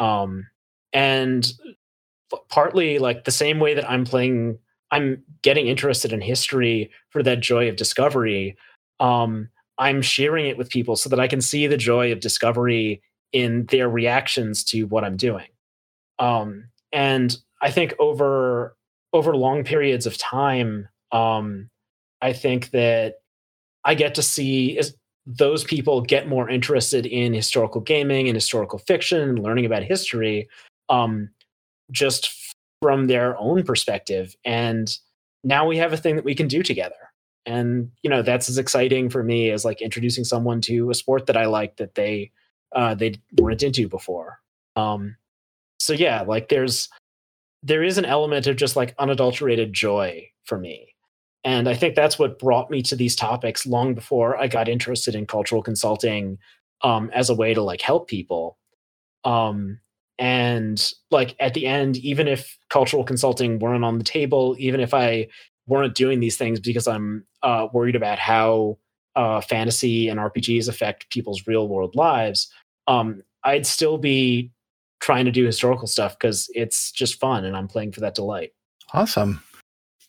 Um, 0.05 0.47
and 0.91 1.51
partly 2.49 2.99
like 2.99 3.23
the 3.23 3.31
same 3.31 3.59
way 3.59 3.73
that 3.73 3.89
I'm 3.89 4.05
playing, 4.05 4.57
I'm 4.91 5.23
getting 5.41 5.67
interested 5.67 6.11
in 6.11 6.21
history 6.21 6.91
for 7.09 7.23
that 7.23 7.39
joy 7.39 7.69
of 7.69 7.75
discovery. 7.75 8.57
Um, 8.99 9.49
I'm 9.77 10.01
sharing 10.01 10.47
it 10.47 10.57
with 10.57 10.69
people 10.69 10.95
so 10.95 11.09
that 11.09 11.19
I 11.19 11.27
can 11.27 11.41
see 11.41 11.67
the 11.67 11.77
joy 11.77 12.11
of 12.11 12.19
discovery 12.19 13.01
in 13.31 13.65
their 13.67 13.89
reactions 13.89 14.63
to 14.65 14.83
what 14.83 15.03
I'm 15.03 15.15
doing. 15.15 15.47
Um, 16.17 16.65
and 16.91 17.37
I 17.61 17.71
think 17.71 17.93
over 17.99 18.75
over 19.13 19.35
long 19.35 19.63
periods 19.63 20.05
of 20.05 20.17
time, 20.17 20.87
um, 21.11 21.69
I 22.21 22.33
think 22.33 22.71
that 22.71 23.15
I 23.83 23.95
get 23.95 24.15
to 24.15 24.21
see 24.21 24.79
those 25.25 25.63
people 25.63 26.01
get 26.01 26.27
more 26.27 26.49
interested 26.49 27.05
in 27.05 27.33
historical 27.33 27.81
gaming 27.81 28.27
and 28.27 28.35
historical 28.35 28.79
fiction 28.79 29.29
and 29.29 29.39
learning 29.39 29.65
about 29.65 29.83
history 29.83 30.47
um, 30.89 31.29
just 31.91 32.29
from 32.81 33.07
their 33.07 33.37
own 33.37 33.63
perspective. 33.63 34.35
And 34.45 34.95
now 35.43 35.67
we 35.67 35.77
have 35.77 35.93
a 35.93 35.97
thing 35.97 36.15
that 36.15 36.25
we 36.25 36.35
can 36.35 36.47
do 36.47 36.63
together. 36.63 36.95
And 37.45 37.91
you 38.03 38.09
know 38.09 38.21
that's 38.21 38.49
as 38.49 38.57
exciting 38.57 39.09
for 39.09 39.23
me 39.23 39.49
as 39.49 39.65
like 39.65 39.81
introducing 39.81 40.23
someone 40.23 40.61
to 40.61 40.89
a 40.89 40.93
sport 40.93 41.25
that 41.27 41.37
I 41.37 41.45
like 41.45 41.77
that 41.77 41.95
they 41.95 42.31
uh, 42.75 42.95
they 42.95 43.15
weren't 43.39 43.63
into 43.63 43.87
before. 43.87 44.39
Um, 44.75 45.15
so 45.79 45.93
yeah, 45.93 46.21
like 46.21 46.49
there's 46.49 46.89
there 47.63 47.83
is 47.83 47.97
an 47.97 48.05
element 48.05 48.47
of 48.47 48.55
just 48.55 48.75
like 48.75 48.95
unadulterated 48.99 49.73
joy 49.73 50.29
for 50.43 50.57
me. 50.57 50.95
And 51.43 51.69
I 51.69 51.73
think 51.73 51.95
that's 51.95 52.19
what 52.19 52.39
brought 52.39 52.69
me 52.69 52.81
to 52.83 52.95
these 52.95 53.15
topics 53.15 53.65
long 53.65 53.93
before 53.93 54.37
I 54.37 54.47
got 54.47 54.67
interested 54.67 55.15
in 55.15 55.25
cultural 55.25 55.63
consulting 55.63 56.37
um, 56.81 57.09
as 57.13 57.29
a 57.29 57.35
way 57.35 57.53
to 57.53 57.61
like 57.61 57.81
help 57.81 58.07
people. 58.09 58.57
Um, 59.23 59.79
and 60.19 60.91
like 61.11 61.35
at 61.39 61.53
the 61.53 61.65
end, 61.65 61.97
even 61.97 62.27
if 62.27 62.57
cultural 62.69 63.03
consulting 63.03 63.57
weren't 63.57 63.85
on 63.85 63.97
the 63.97 64.03
table, 64.03 64.55
even 64.59 64.81
if 64.81 64.93
I 64.93 65.29
weren't 65.65 65.95
doing 65.95 66.19
these 66.19 66.35
things 66.37 66.59
because 66.59 66.87
I'm 66.87 67.25
uh, 67.41 67.67
worried 67.71 67.95
about 67.95 68.19
how 68.19 68.77
uh, 69.15 69.39
fantasy 69.39 70.09
and 70.09 70.19
RPGs 70.19 70.67
affect 70.67 71.09
people's 71.09 71.47
real 71.47 71.69
world 71.69 71.95
lives, 71.95 72.51
um, 72.87 73.23
I'd 73.45 73.65
still 73.65 73.97
be 73.97 74.51
trying 74.99 75.23
to 75.23 75.31
do 75.31 75.45
historical 75.45 75.87
stuff 75.87 76.19
because 76.19 76.49
it's 76.53 76.91
just 76.91 77.19
fun 77.19 77.45
and 77.45 77.55
I'm 77.55 77.69
playing 77.69 77.93
for 77.93 78.01
that 78.01 78.15
delight. 78.15 78.51
Awesome. 78.93 79.41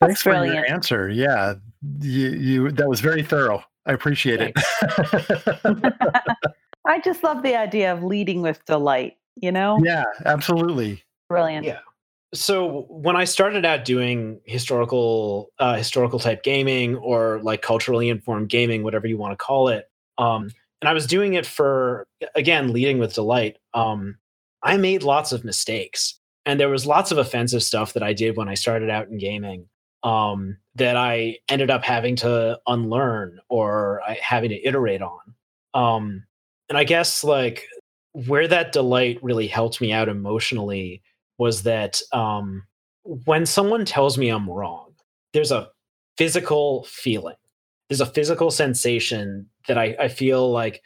That's 0.01 0.23
Thanks 0.23 0.23
for 0.23 0.45
your 0.45 0.69
answer. 0.69 1.09
Yeah, 1.09 1.55
you, 2.01 2.31
you 2.31 2.71
that 2.73 2.89
was 2.89 3.01
very 3.01 3.23
thorough. 3.23 3.63
I 3.87 3.93
appreciate 3.93 4.41
it. 4.41 4.55
I 6.87 6.99
just 7.01 7.23
love 7.23 7.43
the 7.43 7.55
idea 7.57 7.93
of 7.93 8.03
leading 8.03 8.43
with 8.43 8.65
delight, 8.65 9.19
you 9.37 9.53
know? 9.53 9.79
yeah, 9.83 10.05
absolutely. 10.25 11.03
Brilliant. 11.29 11.67
Yeah. 11.67 11.81
So 12.33 12.87
when 12.89 13.17
I 13.17 13.25
started 13.25 13.65
out 13.65 13.85
doing 13.85 14.41
historical 14.45 15.51
uh, 15.59 15.77
historical 15.77 16.19
type 16.19 16.43
gaming 16.43 16.97
or 16.97 17.41
like 17.43 17.63
culturally 17.63 18.09
informed 18.09 18.49
gaming, 18.49 18.85
whatever 18.85 19.07
you 19.07 19.19
want 19.19 19.33
to 19.33 19.37
call 19.37 19.69
it, 19.69 19.91
um, 20.19 20.51
and 20.81 20.89
I 20.89 20.93
was 20.93 21.07
doing 21.07 21.35
it 21.35 21.45
for 21.45 22.07
again 22.35 22.73
leading 22.73 22.99
with 22.99 23.15
delight. 23.15 23.59
Um, 23.75 24.17
I 24.63 24.77
made 24.77 25.03
lots 25.03 25.33
of 25.33 25.45
mistakes, 25.45 26.21
and 26.47 26.61
there 26.61 26.69
was 26.69 26.87
lots 26.87 27.11
of 27.11 27.19
offensive 27.19 27.63
stuff 27.63 27.95
that 27.95 28.03
I 28.03 28.13
did 28.13 28.37
when 28.37 28.49
I 28.49 28.55
started 28.55 28.91
out 28.91 29.09
in 29.09 29.19
gaming 29.19 29.69
um, 30.03 30.57
that 30.77 30.97
I 30.97 31.39
ended 31.49 31.71
up 31.71 31.85
having 31.85 32.17
to 32.17 32.59
unlearn 32.67 33.41
or 33.49 34.03
I, 34.03 34.19
having 34.23 34.51
to 34.51 34.67
iterate 34.67 35.03
on. 35.03 35.21
Um, 35.75 36.25
and 36.69 36.79
I 36.79 36.85
guess 36.85 37.25
like 37.25 37.67
where 38.13 38.49
that 38.49 38.73
delight 38.73 39.19
really 39.23 39.47
helped 39.47 39.81
me 39.81 39.93
out 39.93 40.09
emotionally 40.09 41.03
was 41.39 41.63
that 41.63 42.01
um, 42.13 42.65
when 43.03 43.47
someone 43.47 43.85
tells 43.85 44.19
me 44.19 44.29
I'm 44.29 44.49
wrong, 44.49 44.93
there's 45.33 45.53
a 45.53 45.69
physical 46.19 46.85
feeling. 46.85 47.37
There's 47.89 48.01
a 48.01 48.07
physical 48.07 48.51
sensation 48.51 49.47
that 49.67 49.79
I, 49.79 49.97
I 49.99 50.09
feel 50.09 50.51
like 50.51 50.83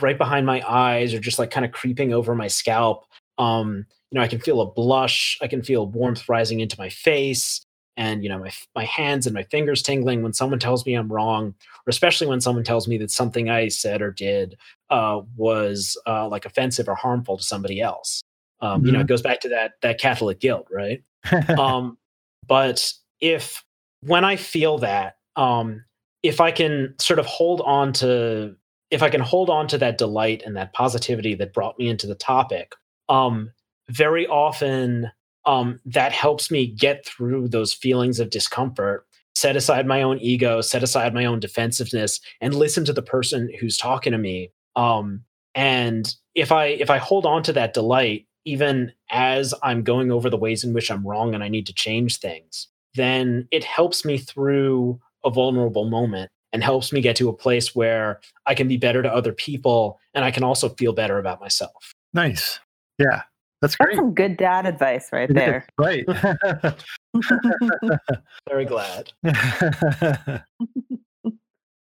right 0.00 0.18
behind 0.18 0.46
my 0.46 0.62
eyes 0.68 1.12
or 1.12 1.18
just 1.20 1.38
like 1.38 1.50
kind 1.50 1.66
of 1.66 1.72
creeping 1.72 2.12
over 2.12 2.34
my 2.34 2.48
scalp 2.48 3.04
Um, 3.38 3.86
you 4.10 4.18
know, 4.18 4.22
I 4.22 4.28
can 4.28 4.40
feel 4.40 4.60
a 4.60 4.70
blush, 4.70 5.38
I 5.42 5.48
can 5.48 5.62
feel 5.62 5.86
warmth 5.86 6.28
rising 6.28 6.60
into 6.60 6.76
my 6.78 6.88
face, 6.88 7.65
and 7.96 8.22
you 8.22 8.28
know, 8.28 8.38
my 8.38 8.52
my 8.74 8.84
hands 8.84 9.26
and 9.26 9.34
my 9.34 9.44
fingers 9.44 9.82
tingling 9.82 10.22
when 10.22 10.32
someone 10.32 10.58
tells 10.58 10.84
me 10.84 10.94
I'm 10.94 11.12
wrong, 11.12 11.54
or 11.86 11.90
especially 11.90 12.26
when 12.26 12.40
someone 12.40 12.64
tells 12.64 12.86
me 12.86 12.98
that 12.98 13.10
something 13.10 13.48
I 13.48 13.68
said 13.68 14.02
or 14.02 14.10
did 14.10 14.56
uh, 14.90 15.20
was 15.36 16.00
uh, 16.06 16.28
like 16.28 16.44
offensive 16.44 16.88
or 16.88 16.94
harmful 16.94 17.38
to 17.38 17.44
somebody 17.44 17.80
else. 17.80 18.22
Um, 18.60 18.84
You 18.86 18.92
know, 18.92 19.00
it 19.00 19.06
goes 19.06 19.22
back 19.22 19.40
to 19.40 19.48
that 19.50 19.72
that 19.82 19.98
Catholic 19.98 20.40
guilt, 20.40 20.66
right? 20.70 21.02
um, 21.58 21.98
but 22.46 22.92
if 23.20 23.64
when 24.02 24.24
I 24.24 24.36
feel 24.36 24.78
that, 24.78 25.16
um, 25.36 25.84
if 26.22 26.40
I 26.40 26.50
can 26.50 26.94
sort 26.98 27.18
of 27.18 27.26
hold 27.26 27.60
on 27.62 27.92
to, 27.94 28.56
if 28.90 29.02
I 29.02 29.10
can 29.10 29.20
hold 29.20 29.50
on 29.50 29.68
to 29.68 29.78
that 29.78 29.98
delight 29.98 30.42
and 30.44 30.56
that 30.56 30.72
positivity 30.72 31.34
that 31.36 31.52
brought 31.52 31.78
me 31.78 31.88
into 31.88 32.06
the 32.06 32.14
topic, 32.14 32.74
um, 33.08 33.52
very 33.88 34.26
often 34.26 35.10
um, 35.46 35.80
that 35.86 36.12
helps 36.12 36.50
me 36.50 36.66
get 36.66 37.06
through 37.06 37.48
those 37.48 37.72
feelings 37.72 38.20
of 38.20 38.30
discomfort. 38.30 39.06
Set 39.34 39.56
aside 39.56 39.86
my 39.86 40.02
own 40.02 40.18
ego, 40.18 40.60
set 40.60 40.82
aside 40.82 41.14
my 41.14 41.24
own 41.24 41.40
defensiveness, 41.40 42.20
and 42.40 42.54
listen 42.54 42.84
to 42.84 42.92
the 42.92 43.02
person 43.02 43.50
who's 43.60 43.76
talking 43.76 44.12
to 44.12 44.18
me. 44.18 44.50
Um, 44.74 45.22
and 45.54 46.14
if 46.34 46.52
I 46.52 46.66
if 46.66 46.90
I 46.90 46.98
hold 46.98 47.26
on 47.26 47.42
to 47.44 47.52
that 47.52 47.74
delight, 47.74 48.26
even 48.44 48.92
as 49.10 49.54
I'm 49.62 49.82
going 49.82 50.10
over 50.10 50.28
the 50.30 50.36
ways 50.36 50.64
in 50.64 50.72
which 50.72 50.90
I'm 50.90 51.06
wrong 51.06 51.34
and 51.34 51.44
I 51.44 51.48
need 51.48 51.66
to 51.66 51.74
change 51.74 52.18
things, 52.18 52.68
then 52.94 53.46
it 53.50 53.64
helps 53.64 54.04
me 54.04 54.18
through 54.18 55.00
a 55.24 55.30
vulnerable 55.30 55.88
moment 55.88 56.30
and 56.52 56.62
helps 56.62 56.92
me 56.92 57.00
get 57.00 57.16
to 57.16 57.28
a 57.28 57.36
place 57.36 57.74
where 57.74 58.20
I 58.46 58.54
can 58.54 58.68
be 58.68 58.76
better 58.76 59.02
to 59.02 59.12
other 59.12 59.32
people 59.32 59.98
and 60.14 60.24
I 60.24 60.30
can 60.30 60.44
also 60.44 60.70
feel 60.70 60.92
better 60.92 61.18
about 61.18 61.40
myself. 61.40 61.92
nice. 62.14 62.58
Yeah, 62.98 63.22
that's 63.60 63.76
That's 63.76 63.76
great. 63.76 63.96
some 63.96 64.14
good 64.14 64.36
dad 64.36 64.66
advice 64.66 65.08
right 65.12 65.30
It 65.30 65.36
is, 65.36 65.36
there. 65.36 65.66
Right. 65.78 66.04
Very 68.48 68.64
glad. 68.64 69.12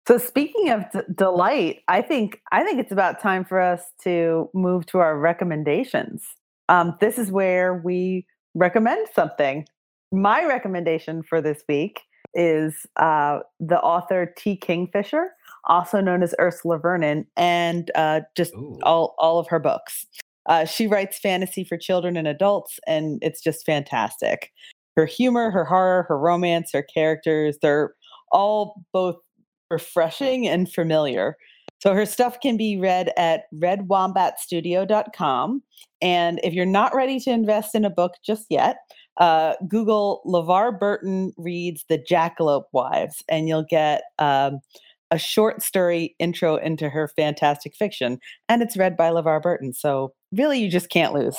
So 0.06 0.17
speaking 0.17 0.69
of 0.69 0.84
d- 0.91 0.99
delight, 1.15 1.80
I 1.88 2.02
think 2.02 2.41
I 2.52 2.63
think 2.63 2.80
it's 2.80 2.91
about 2.91 3.21
time 3.21 3.45
for 3.45 3.62
us 3.62 3.84
to 4.04 4.49
move 4.54 4.86
to 4.88 4.97
our 4.99 5.17
recommendations. 5.17 6.26
Um, 6.67 6.95
this 6.99 7.17
is 7.17 7.32
where 7.32 7.76
we 7.76 8.26
recommend 8.54 9.08
something. 9.15 9.65
My 10.12 10.45
recommendation 10.45 11.23
for 11.23 11.41
this 11.41 11.63
week 11.69 12.02
is 12.34 12.86
uh, 12.97 13.39
the 13.62 13.80
author 13.80 14.34
T. 14.38 14.58
Kingfisher, 14.58 15.30
also 15.65 16.02
known 16.02 16.21
as 16.21 16.36
Ursula 16.38 16.80
Vernon, 16.80 17.26
and 17.38 17.89
uh, 17.95 18.21
just 18.36 18.54
Ooh. 18.56 18.78
all 18.84 19.15
all 19.17 19.39
of 19.39 19.47
her 19.47 19.60
books. 19.60 20.06
Uh, 20.47 20.65
she 20.65 20.88
writes 20.88 21.19
fantasy 21.19 21.63
for 21.63 21.77
children 21.77 22.17
and 22.17 22.27
adults, 22.27 22.79
and 22.86 23.19
it's 23.21 23.41
just 23.41 23.65
fantastic. 23.65 24.51
Her 24.95 25.06
humor, 25.06 25.51
her 25.51 25.65
horror, 25.65 26.06
her 26.08 26.17
romance, 26.17 26.71
her 26.73 26.84
characters—they're 26.84 27.93
all 28.32 28.84
both 28.91 29.17
refreshing 29.69 30.47
and 30.47 30.71
familiar. 30.71 31.38
So 31.79 31.93
her 31.93 32.06
stuff 32.06 32.39
can 32.39 32.56
be 32.56 32.77
read 32.77 33.12
at 33.17 33.43
redwombatstudio.com. 33.53 35.63
And 36.01 36.39
if 36.41 36.53
you're 36.53 36.65
not 36.65 36.95
ready 36.95 37.19
to 37.21 37.29
invest 37.29 37.75
in 37.75 37.84
a 37.84 37.89
book 37.89 38.13
just 38.25 38.45
yet, 38.49 38.77
uh, 39.17 39.56
Google 39.67 40.21
LeVar 40.25 40.79
Burton 40.79 41.34
reads 41.38 41.84
The 41.89 41.99
Jackalope 41.99 42.67
Wives, 42.71 43.21
and 43.27 43.49
you'll 43.49 43.65
get 43.69 44.03
um, 44.19 44.62
a 45.13 45.17
short 45.19 45.62
story 45.62 46.15
intro 46.17 46.56
into 46.56 46.89
her 46.89 47.08
fantastic 47.08 47.76
fiction. 47.76 48.17
And 48.49 48.63
it's 48.63 48.76
read 48.76 48.97
by 48.97 49.12
LeVar 49.12 49.43
Burton. 49.43 49.71
So 49.71 50.13
really, 50.34 50.60
you 50.60 50.69
just 50.69 50.89
can't 50.89 51.13
lose. 51.13 51.38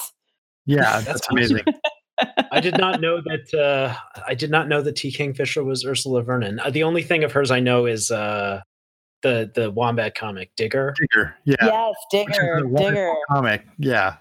yeah, 0.64 1.00
That's 1.00 1.06
that's 1.06 1.28
amazing. 1.30 1.64
I 2.52 2.60
did 2.60 2.78
not 2.78 3.00
know 3.00 3.20
that. 3.20 3.52
Uh, 3.52 3.92
I 4.26 4.34
did 4.34 4.48
not 4.48 4.68
know 4.68 4.80
that 4.80 4.94
T. 4.94 5.10
Kingfisher 5.10 5.64
was 5.64 5.84
Ursula 5.84 6.22
Vernon. 6.22 6.60
Uh, 6.60 6.70
the 6.70 6.84
only 6.84 7.02
thing 7.02 7.24
of 7.24 7.32
hers 7.32 7.50
I 7.50 7.58
know 7.58 7.86
is 7.86 8.12
uh, 8.12 8.60
the 9.22 9.50
the 9.52 9.72
Wombat 9.72 10.14
comic 10.14 10.52
Digger. 10.56 10.94
Digger. 10.96 11.34
Yeah. 11.44 11.56
Yes, 11.60 11.94
which 12.12 12.30
is 12.30 12.36
Digger, 12.36 12.62
Digger. 12.76 13.14
Comic. 13.28 13.66
Yeah. 13.78 14.16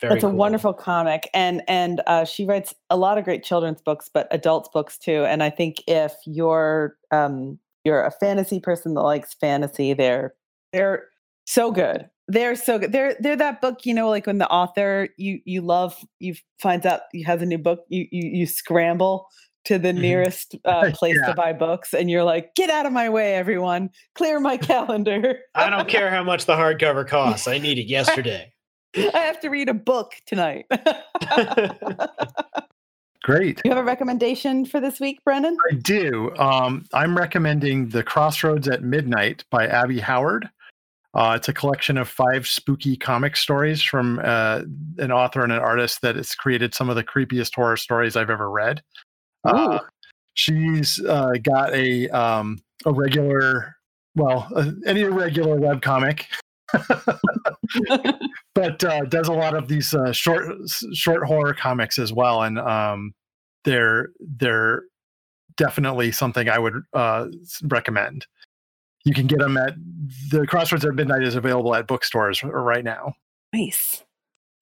Very 0.00 0.14
It's 0.14 0.24
a 0.24 0.28
wonderful 0.30 0.72
comic, 0.72 1.28
and 1.34 1.62
and 1.68 2.00
uh, 2.06 2.24
she 2.24 2.46
writes 2.46 2.74
a 2.88 2.96
lot 2.96 3.18
of 3.18 3.24
great 3.24 3.44
children's 3.44 3.82
books, 3.82 4.08
but 4.08 4.26
adults 4.30 4.70
books 4.72 4.96
too. 4.96 5.26
And 5.26 5.42
I 5.42 5.50
think 5.50 5.82
if 5.86 6.14
you're 6.24 6.96
um, 7.10 7.58
you're 7.84 8.02
a 8.04 8.10
fantasy 8.10 8.60
person 8.60 8.94
that 8.94 9.02
likes 9.02 9.34
fantasy, 9.34 9.94
they're 9.94 10.34
they're 10.72 11.06
so 11.46 11.70
good. 11.72 12.08
They're 12.28 12.56
so 12.56 12.78
good. 12.78 12.92
They're 12.92 13.16
they're 13.20 13.36
that 13.36 13.60
book, 13.60 13.86
you 13.86 13.94
know, 13.94 14.08
like 14.10 14.26
when 14.26 14.38
the 14.38 14.48
author 14.48 15.08
you 15.16 15.40
you 15.44 15.62
love 15.62 15.96
you 16.20 16.34
finds 16.60 16.84
out 16.84 17.02
he 17.12 17.22
has 17.22 17.40
a 17.42 17.46
new 17.46 17.58
book, 17.58 17.80
you 17.88 18.06
you 18.10 18.28
you 18.40 18.46
scramble 18.46 19.28
to 19.64 19.78
the 19.78 19.88
Mhm. 19.88 20.00
nearest 20.00 20.54
uh, 20.64 20.90
place 20.94 21.16
Yeah. 21.20 21.28
to 21.28 21.34
buy 21.34 21.52
books, 21.52 21.92
and 21.94 22.10
you're 22.10 22.24
like, 22.24 22.54
get 22.54 22.70
out 22.70 22.86
of 22.86 22.92
my 22.92 23.08
way, 23.08 23.34
everyone, 23.34 23.90
clear 24.14 24.40
my 24.40 24.56
calendar. 24.58 25.40
I 25.54 25.70
don't 25.70 25.88
care 25.88 26.10
how 26.10 26.22
much 26.22 26.44
the 26.46 26.54
hardcover 26.54 27.06
costs. 27.06 27.48
I 27.48 27.58
need 27.58 27.78
it 27.78 27.86
yesterday. 27.88 28.52
I 28.96 29.18
have 29.20 29.40
to 29.40 29.48
read 29.48 29.68
a 29.68 29.74
book 29.74 30.12
tonight. 30.26 30.66
Great. 33.28 33.60
You 33.62 33.70
have 33.70 33.78
a 33.78 33.84
recommendation 33.84 34.64
for 34.64 34.80
this 34.80 35.00
week, 35.00 35.22
Brennan? 35.22 35.54
I 35.70 35.74
do. 35.74 36.34
Um, 36.38 36.86
I'm 36.94 37.14
recommending 37.14 37.90
The 37.90 38.02
Crossroads 38.02 38.68
at 38.68 38.82
Midnight 38.82 39.44
by 39.50 39.66
Abby 39.66 39.98
Howard. 39.98 40.48
Uh, 41.12 41.34
it's 41.36 41.46
a 41.46 41.52
collection 41.52 41.98
of 41.98 42.08
five 42.08 42.46
spooky 42.46 42.96
comic 42.96 43.36
stories 43.36 43.82
from 43.82 44.18
uh, 44.24 44.62
an 44.96 45.12
author 45.12 45.42
and 45.42 45.52
an 45.52 45.58
artist 45.58 46.00
that 46.00 46.16
has 46.16 46.34
created 46.34 46.74
some 46.74 46.88
of 46.88 46.96
the 46.96 47.04
creepiest 47.04 47.54
horror 47.54 47.76
stories 47.76 48.16
I've 48.16 48.30
ever 48.30 48.50
read. 48.50 48.82
Uh, 49.44 49.80
she's 50.32 50.98
uh, 51.04 51.32
got 51.42 51.74
a 51.74 52.08
um, 52.08 52.58
a 52.86 52.92
regular, 52.94 53.76
well, 54.14 54.48
uh, 54.56 54.70
any 54.86 55.02
irregular 55.02 55.56
web 55.56 55.82
comic, 55.82 56.24
but 58.54 58.82
uh, 58.84 59.04
does 59.04 59.28
a 59.28 59.34
lot 59.34 59.54
of 59.54 59.68
these 59.68 59.92
uh, 59.92 60.12
short 60.12 60.46
short 60.94 61.24
horror 61.24 61.52
comics 61.52 61.98
as 61.98 62.10
well, 62.10 62.44
and 62.44 62.58
um, 62.58 63.12
they're 63.68 64.08
they're 64.18 64.82
definitely 65.56 66.10
something 66.10 66.48
I 66.48 66.58
would 66.58 66.82
uh, 66.94 67.26
recommend. 67.64 68.26
You 69.04 69.12
can 69.12 69.26
get 69.26 69.38
them 69.38 69.56
at 69.56 69.74
the 70.30 70.46
Crossroads 70.46 70.84
at 70.84 70.94
Midnight 70.94 71.22
is 71.22 71.34
available 71.34 71.74
at 71.74 71.86
bookstores 71.86 72.42
right 72.42 72.84
now. 72.84 73.14
Nice. 73.52 74.02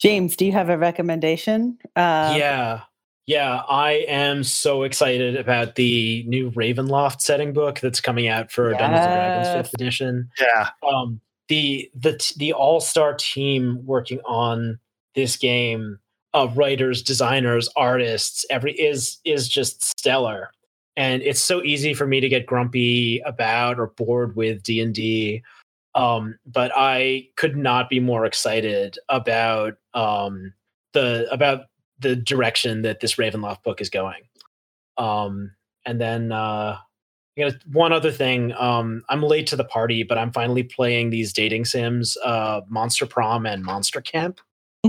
James, 0.00 0.36
do 0.36 0.44
you 0.44 0.52
have 0.52 0.68
a 0.68 0.76
recommendation? 0.76 1.78
Uh, 1.94 2.34
yeah. 2.36 2.80
Yeah, 3.26 3.62
I 3.68 4.04
am 4.06 4.44
so 4.44 4.84
excited 4.84 5.36
about 5.36 5.74
the 5.74 6.22
new 6.28 6.52
Ravenloft 6.52 7.20
setting 7.20 7.52
book 7.52 7.80
that's 7.80 8.00
coming 8.00 8.28
out 8.28 8.52
for 8.52 8.70
Dungeons 8.70 9.04
and 9.04 9.14
Dragons 9.14 9.48
Fifth 9.48 9.74
Edition. 9.74 10.30
Yeah, 10.40 10.68
Um, 10.88 11.20
the 11.48 11.90
the 11.94 12.32
the 12.36 12.52
all 12.52 12.80
star 12.80 13.14
team 13.14 13.84
working 13.84 14.20
on 14.24 14.78
this 15.16 15.36
game 15.36 15.98
of 16.36 16.58
writers, 16.58 17.02
designers, 17.02 17.66
artists, 17.76 18.44
every 18.50 18.72
is 18.72 19.18
is 19.24 19.48
just 19.48 19.82
stellar, 19.98 20.50
and 20.94 21.22
it's 21.22 21.40
so 21.40 21.62
easy 21.62 21.94
for 21.94 22.06
me 22.06 22.20
to 22.20 22.28
get 22.28 22.44
grumpy 22.44 23.20
about 23.20 23.80
or 23.80 23.86
bored 23.88 24.36
with 24.36 24.62
D 24.62 24.80
and 24.80 24.94
D. 24.94 25.42
Um, 25.94 26.38
but 26.44 26.70
I 26.76 27.28
could 27.36 27.56
not 27.56 27.88
be 27.88 28.00
more 28.00 28.26
excited 28.26 28.98
about 29.08 29.78
um, 29.94 30.52
the 30.92 31.26
about 31.32 31.62
the 32.00 32.14
direction 32.14 32.82
that 32.82 33.00
this 33.00 33.14
Ravenloft 33.14 33.62
book 33.62 33.80
is 33.80 33.88
going. 33.88 34.22
Um, 34.98 35.52
and 35.86 35.98
then 35.98 36.32
uh, 36.32 36.76
you 37.36 37.46
know, 37.46 37.52
one 37.72 37.94
other 37.94 38.12
thing. 38.12 38.52
Um, 38.58 39.04
I'm 39.08 39.22
late 39.22 39.46
to 39.48 39.56
the 39.56 39.64
party, 39.64 40.02
but 40.02 40.18
I'm 40.18 40.32
finally 40.32 40.64
playing 40.64 41.08
these 41.08 41.32
dating 41.32 41.64
sims, 41.64 42.18
uh, 42.22 42.60
Monster 42.68 43.06
Prom 43.06 43.46
and 43.46 43.64
Monster 43.64 44.02
Camp, 44.02 44.38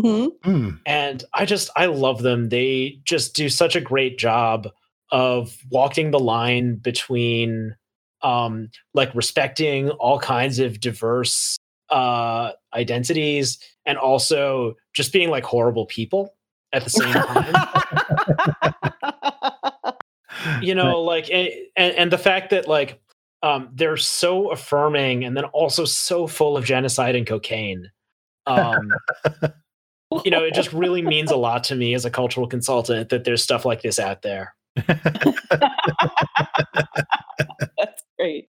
mhm. 0.02 0.30
Hmm. 0.44 0.70
and 0.86 1.24
I 1.34 1.46
just 1.46 1.70
I 1.76 1.88
love 1.88 2.22
them. 2.22 2.50
They 2.50 3.00
just 3.04 3.36
do 3.36 3.50
such 3.50 3.76
a 3.76 3.82
great 3.82 4.18
job 4.18 4.68
of 5.12 5.58
walking 5.72 6.12
the 6.12 6.20
line 6.20 6.76
between 6.76 7.76
um, 8.22 8.70
like 8.94 9.14
respecting 9.16 9.90
all 9.90 10.20
kinds 10.20 10.60
of 10.60 10.80
diverse 10.80 11.58
uh, 11.90 12.52
identities 12.74 13.60
and 13.86 13.98
also 13.98 14.76
just 14.94 15.14
being 15.14 15.30
like 15.30 15.44
horrible 15.44 15.86
people 15.86 16.36
at 16.74 16.84
the 16.84 16.90
same 16.90 17.14
time. 17.14 17.54
you 20.62 20.76
know 20.76 21.02
like 21.02 21.30
and, 21.32 21.50
and 21.76 22.12
the 22.12 22.18
fact 22.18 22.50
that 22.50 22.68
like 22.68 23.02
um 23.44 23.70
they're 23.74 23.98
so 23.98 24.52
affirming 24.52 25.24
and 25.24 25.36
then 25.36 25.46
also 25.46 25.86
so 25.86 26.28
full 26.28 26.58
of 26.58 26.66
genocide 26.66 27.16
and 27.16 27.28
cocaine 27.28 27.90
um 28.46 28.92
you 30.24 30.32
know 30.32 30.44
it 30.44 30.54
just 30.54 30.72
really 30.74 31.02
means 31.02 31.32
a 31.32 31.36
lot 31.36 31.64
to 31.66 31.76
me 31.76 31.94
as 31.94 32.06
a 32.06 32.10
cultural 32.12 32.48
consultant 32.48 33.10
that 33.10 33.24
there's 33.26 33.44
stuff 33.44 33.66
like 33.66 33.82
this 33.82 34.00
out 34.00 34.22
there 34.22 34.54
That's 37.78 38.04
great. 38.20 38.48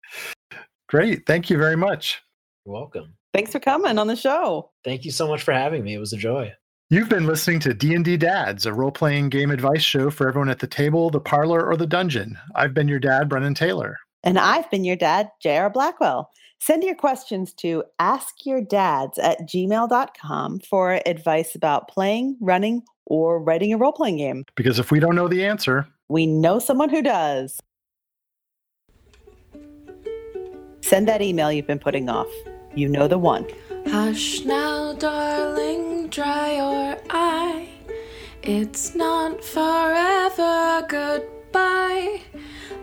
Great. 0.89 1.27
Thank 1.27 1.51
you 1.51 1.59
very 1.59 1.77
much. 1.77 2.23
you're 2.67 2.75
welcome 2.75 3.15
Thanks 3.33 3.51
for 3.53 3.61
coming 3.61 3.99
on 3.99 4.07
the 4.07 4.17
show. 4.17 4.71
thank 4.85 5.05
you 5.05 5.11
so 5.11 5.27
much 5.29 5.43
for 5.43 5.53
having 5.53 5.83
me 5.85 5.95
it 5.95 5.99
was 5.99 6.13
a 6.13 6.17
joy 6.19 6.53
You've 6.91 7.09
been 7.09 7.25
listening 7.27 7.59
to 7.61 7.73
D&D 7.73 8.19
Dads, 8.19 8.67
a 8.67 8.73
role-playing 8.75 9.31
game 9.31 9.51
advice 9.51 9.81
show 9.83 10.11
for 10.11 10.29
everyone 10.29 10.51
at 10.51 10.59
the 10.59 10.67
table, 10.67 11.09
the 11.09 11.21
parlor, 11.21 11.65
or 11.67 11.75
the 11.75 11.87
dungeon. 11.87 12.37
I've 12.55 12.75
been 12.75 12.87
your 12.87 12.99
dad, 12.99 13.31
Brennan 13.31 13.55
Taylor. 13.55 13.97
And 14.25 14.39
I've 14.39 14.71
been 14.71 14.85
your 14.85 14.97
dad, 14.97 15.31
J.R. 15.43 15.71
Blackwell. 15.71 16.29
Send 16.65 16.85
your 16.85 16.95
questions 16.95 17.53
to 17.55 17.83
askyourdads 18.01 19.19
at 19.21 19.41
gmail.com 19.49 20.61
for 20.61 21.01
advice 21.05 21.57
about 21.57 21.89
playing, 21.89 22.37
running, 22.41 22.85
or 23.05 23.43
writing 23.43 23.73
a 23.73 23.77
role 23.77 23.91
playing 23.91 24.19
game. 24.19 24.45
Because 24.55 24.79
if 24.79 24.93
we 24.93 25.01
don't 25.01 25.17
know 25.17 25.27
the 25.27 25.45
answer, 25.45 25.89
We 26.09 26.25
know 26.25 26.61
someone 26.61 26.89
who 26.89 27.03
does. 27.03 27.59
Send 30.83 31.09
that 31.09 31.21
email 31.21 31.51
you've 31.51 31.67
been 31.67 31.81
putting 31.81 32.09
off. 32.09 32.29
You 32.77 32.89
know 32.89 33.09
the 33.09 33.19
one. 33.19 33.45
Hush 33.89 34.45
now, 34.45 34.93
darling, 34.93 36.11
dry 36.11 36.59
your 36.59 36.97
eye. 37.11 37.69
It's 38.45 38.95
not 38.95 39.43
forever 39.43 40.87
goodbye. 40.89 42.21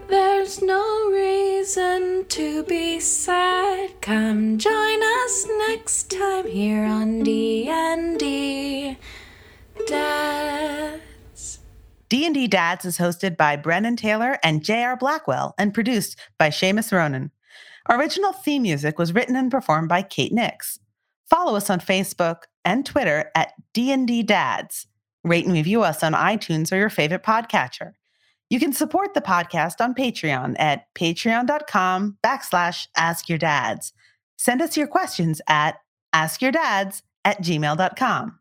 There's 0.09 0.63
no 0.63 1.11
reason 1.11 2.25
to 2.29 2.63
be 2.63 2.99
sad. 2.99 4.01
Come 4.01 4.57
join 4.57 5.03
us 5.03 5.47
next 5.67 6.09
time 6.09 6.47
here 6.47 6.83
on 6.83 7.23
D&D 7.23 8.97
Dads. 9.85 11.59
D&D 12.09 12.47
Dads 12.47 12.85
is 12.85 12.97
hosted 12.97 13.37
by 13.37 13.55
Brennan 13.55 13.95
Taylor 13.95 14.39
and 14.41 14.63
J.R. 14.63 14.97
Blackwell 14.97 15.53
and 15.59 15.75
produced 15.75 16.17
by 16.39 16.49
Seamus 16.49 16.91
Ronan. 16.91 17.29
Original 17.87 18.33
theme 18.33 18.63
music 18.63 18.97
was 18.97 19.13
written 19.13 19.35
and 19.35 19.51
performed 19.51 19.89
by 19.89 20.01
Kate 20.01 20.33
Nix. 20.33 20.79
Follow 21.29 21.55
us 21.55 21.69
on 21.69 21.79
Facebook 21.79 22.45
and 22.65 22.83
Twitter 22.83 23.29
at 23.35 23.53
D&D 23.73 24.23
Dads. 24.23 24.87
Rate 25.23 25.45
and 25.45 25.53
review 25.53 25.83
us 25.83 26.01
on 26.01 26.13
iTunes 26.13 26.71
or 26.71 26.77
your 26.77 26.89
favorite 26.89 27.21
podcatcher. 27.21 27.91
You 28.49 28.59
can 28.59 28.73
support 28.73 29.13
the 29.13 29.21
podcast 29.21 29.79
on 29.79 29.93
Patreon 29.93 30.55
at 30.57 30.93
patreon.com 30.95 32.17
backslash 32.25 32.87
askyourdads. 32.97 33.91
Send 34.37 34.61
us 34.61 34.75
your 34.75 34.87
questions 34.87 35.41
at 35.47 35.75
askyourdads 36.13 37.03
at 37.25 37.41
gmail.com. 37.43 38.38